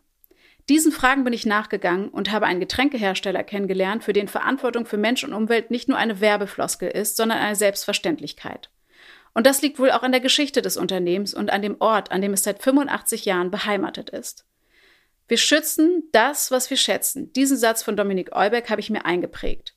Diesen 0.70 0.92
Fragen 0.92 1.24
bin 1.24 1.34
ich 1.34 1.44
nachgegangen 1.44 2.08
und 2.08 2.32
habe 2.32 2.46
einen 2.46 2.58
Getränkehersteller 2.58 3.44
kennengelernt, 3.44 4.02
für 4.02 4.14
den 4.14 4.26
Verantwortung 4.26 4.86
für 4.86 4.96
Mensch 4.96 5.24
und 5.24 5.34
Umwelt 5.34 5.70
nicht 5.70 5.90
nur 5.90 5.98
eine 5.98 6.22
Werbefloskel 6.22 6.88
ist, 6.88 7.18
sondern 7.18 7.36
eine 7.36 7.54
Selbstverständlichkeit. 7.54 8.70
Und 9.34 9.46
das 9.46 9.60
liegt 9.60 9.78
wohl 9.78 9.90
auch 9.90 10.02
an 10.02 10.12
der 10.12 10.22
Geschichte 10.22 10.62
des 10.62 10.78
Unternehmens 10.78 11.34
und 11.34 11.52
an 11.52 11.60
dem 11.60 11.76
Ort, 11.80 12.12
an 12.12 12.22
dem 12.22 12.32
es 12.32 12.44
seit 12.44 12.62
85 12.62 13.26
Jahren 13.26 13.50
beheimatet 13.50 14.08
ist. 14.08 14.46
Wir 15.28 15.36
schützen 15.36 16.08
das, 16.12 16.50
was 16.50 16.70
wir 16.70 16.78
schätzen. 16.78 17.30
Diesen 17.34 17.58
Satz 17.58 17.82
von 17.82 17.94
Dominik 17.94 18.34
Eubeck 18.34 18.70
habe 18.70 18.80
ich 18.80 18.88
mir 18.88 19.04
eingeprägt. 19.04 19.73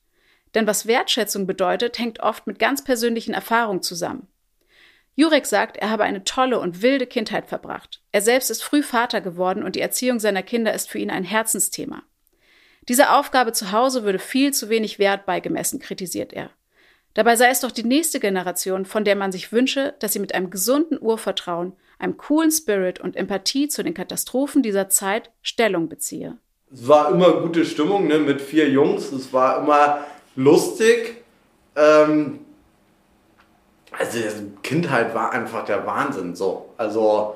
Denn 0.55 0.67
was 0.67 0.87
Wertschätzung 0.87 1.45
bedeutet, 1.47 1.99
hängt 1.99 2.19
oft 2.19 2.47
mit 2.47 2.59
ganz 2.59 2.83
persönlichen 2.83 3.33
Erfahrungen 3.33 3.81
zusammen. 3.81 4.27
Jurek 5.15 5.47
sagt, 5.47 5.77
er 5.77 5.89
habe 5.89 6.03
eine 6.03 6.23
tolle 6.23 6.59
und 6.59 6.83
wilde 6.83 7.07
Kindheit 7.07 7.47
verbracht. 7.47 8.01
Er 8.11 8.21
selbst 8.21 8.51
ist 8.51 8.63
früh 8.63 8.83
Vater 8.83 9.19
geworden 9.19 9.63
und 9.63 9.75
die 9.75 9.81
Erziehung 9.81 10.19
seiner 10.19 10.43
Kinder 10.43 10.73
ist 10.73 10.89
für 10.89 10.99
ihn 10.99 11.09
ein 11.09 11.23
Herzensthema. 11.23 12.03
Diese 12.87 13.11
Aufgabe 13.11 13.51
zu 13.51 13.71
Hause 13.71 14.03
würde 14.03 14.19
viel 14.19 14.53
zu 14.53 14.69
wenig 14.69 14.99
Wert 14.99 15.25
beigemessen, 15.25 15.79
kritisiert 15.79 16.33
er. 16.33 16.51
Dabei 17.15 17.35
sei 17.35 17.49
es 17.49 17.61
doch 17.61 17.71
die 17.71 17.83
nächste 17.83 18.19
Generation, 18.19 18.85
von 18.85 19.03
der 19.03 19.15
man 19.15 19.31
sich 19.31 19.51
wünsche, 19.51 19.95
dass 19.99 20.13
sie 20.13 20.19
mit 20.19 20.35
einem 20.35 20.51
gesunden 20.51 21.01
Urvertrauen, 21.01 21.73
einem 21.97 22.17
coolen 22.17 22.51
Spirit 22.51 22.99
und 22.99 23.15
Empathie 23.15 23.67
zu 23.67 23.83
den 23.83 23.95
Katastrophen 23.95 24.61
dieser 24.61 24.87
Zeit 24.89 25.31
Stellung 25.41 25.89
beziehe. 25.89 26.37
Es 26.71 26.87
war 26.87 27.11
immer 27.11 27.41
gute 27.41 27.65
Stimmung 27.65 28.07
ne, 28.07 28.19
mit 28.19 28.39
vier 28.39 28.69
Jungs. 28.69 29.11
Es 29.11 29.33
war 29.33 29.63
immer 29.63 30.05
lustig. 30.37 31.17
Ähm, 31.75 32.39
also 33.99 34.19
Kindheit 34.63 35.13
war 35.13 35.33
einfach 35.33 35.65
der 35.65 35.85
Wahnsinn. 35.85 36.35
So, 36.35 36.69
also 36.77 37.35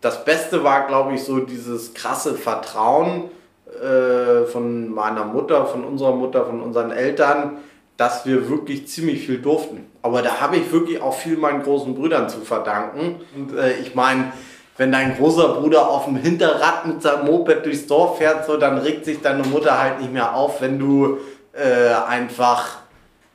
das 0.00 0.24
Beste 0.24 0.64
war, 0.64 0.86
glaube 0.86 1.14
ich, 1.14 1.24
so 1.24 1.40
dieses 1.40 1.92
krasse 1.92 2.34
Vertrauen 2.34 3.24
äh, 3.66 4.46
von 4.46 4.88
meiner 4.88 5.24
Mutter, 5.24 5.66
von 5.66 5.84
unserer 5.84 6.14
Mutter, 6.14 6.46
von 6.46 6.62
unseren 6.62 6.92
Eltern, 6.92 7.58
dass 7.96 8.24
wir 8.24 8.48
wirklich 8.48 8.86
ziemlich 8.88 9.26
viel 9.26 9.38
durften. 9.38 9.86
Aber 10.02 10.22
da 10.22 10.40
habe 10.40 10.56
ich 10.56 10.70
wirklich 10.70 11.00
auch 11.02 11.14
viel 11.14 11.36
meinen 11.36 11.62
großen 11.62 11.94
Brüdern 11.94 12.28
zu 12.28 12.40
verdanken. 12.40 13.20
Und 13.34 13.56
äh, 13.56 13.78
ich 13.78 13.94
meine, 13.94 14.32
wenn 14.76 14.92
dein 14.92 15.16
großer 15.16 15.54
Bruder 15.54 15.88
auf 15.88 16.04
dem 16.04 16.16
Hinterrad 16.16 16.86
mit 16.86 17.02
seinem 17.02 17.26
Moped 17.26 17.64
durchs 17.64 17.86
Dorf 17.86 18.18
fährt, 18.18 18.44
so, 18.46 18.58
dann 18.58 18.78
regt 18.78 19.06
sich 19.06 19.22
deine 19.22 19.42
Mutter 19.44 19.80
halt 19.80 20.00
nicht 20.00 20.12
mehr 20.12 20.34
auf, 20.34 20.60
wenn 20.60 20.78
du 20.78 21.18
äh, 21.56 21.94
einfach, 22.06 22.78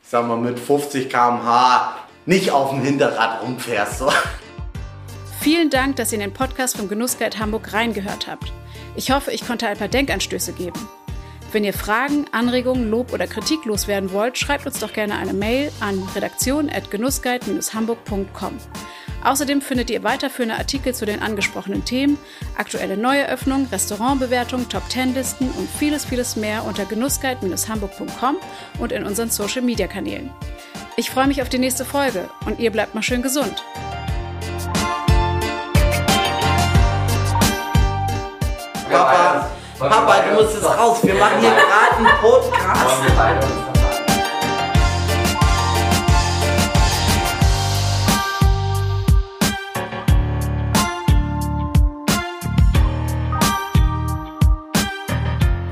ich 0.03 0.09
sag 0.09 0.27
mal, 0.27 0.37
mit 0.37 0.59
50 0.59 1.09
km/h 1.09 1.95
nicht 2.25 2.51
auf 2.51 2.69
dem 2.69 2.81
Hinterrad 2.81 3.41
rumfährst. 3.41 3.99
So. 3.99 4.11
Vielen 5.41 5.69
Dank, 5.69 5.95
dass 5.95 6.11
ihr 6.11 6.19
in 6.19 6.29
den 6.29 6.33
Podcast 6.33 6.77
vom 6.77 6.87
Genussguide 6.87 7.39
Hamburg 7.39 7.73
reingehört 7.73 8.27
habt. 8.27 8.51
Ich 8.95 9.11
hoffe, 9.11 9.31
ich 9.31 9.45
konnte 9.45 9.67
ein 9.67 9.77
paar 9.77 9.87
Denkanstöße 9.87 10.53
geben. 10.53 10.87
Wenn 11.51 11.63
ihr 11.63 11.73
Fragen, 11.73 12.25
Anregungen, 12.31 12.89
Lob 12.89 13.11
oder 13.11 13.27
Kritik 13.27 13.65
loswerden 13.65 14.13
wollt, 14.13 14.37
schreibt 14.37 14.65
uns 14.65 14.79
doch 14.79 14.93
gerne 14.93 15.17
eine 15.17 15.33
Mail 15.33 15.69
an 15.81 16.01
redaktion.genussguide-hamburg.com. 16.15 18.57
Außerdem 19.23 19.61
findet 19.61 19.89
ihr 19.89 20.03
weiterführende 20.03 20.55
Artikel 20.55 20.93
zu 20.93 21.05
den 21.05 21.21
angesprochenen 21.21 21.85
Themen, 21.85 22.17
aktuelle 22.57 22.97
Neueröffnungen, 22.97 23.67
Restaurantbewertungen, 23.71 24.69
Top-10-Listen 24.69 25.49
und 25.51 25.69
vieles, 25.69 26.05
vieles 26.05 26.35
mehr 26.35 26.63
unter 26.65 26.85
genussguide-hamburg.com 26.85 28.37
und 28.79 28.91
in 28.91 29.05
unseren 29.05 29.29
Social-Media-Kanälen. 29.29 30.31
Ich 30.97 31.09
freue 31.09 31.27
mich 31.27 31.41
auf 31.41 31.49
die 31.49 31.59
nächste 31.59 31.85
Folge 31.85 32.29
und 32.45 32.59
ihr 32.59 32.71
bleibt 32.71 32.95
mal 32.95 33.03
schön 33.03 33.21
gesund. 33.21 33.63
Papa, 38.89 39.49
Papa, 39.79 40.21
du 40.21 40.35
musst 40.35 40.55
jetzt 40.55 40.65
raus. 40.65 40.99
Wir 41.03 41.15
machen 41.15 41.39
hier 41.39 41.51
gerade 41.51 41.95
einen 41.97 42.17
Podcast. 42.19 43.70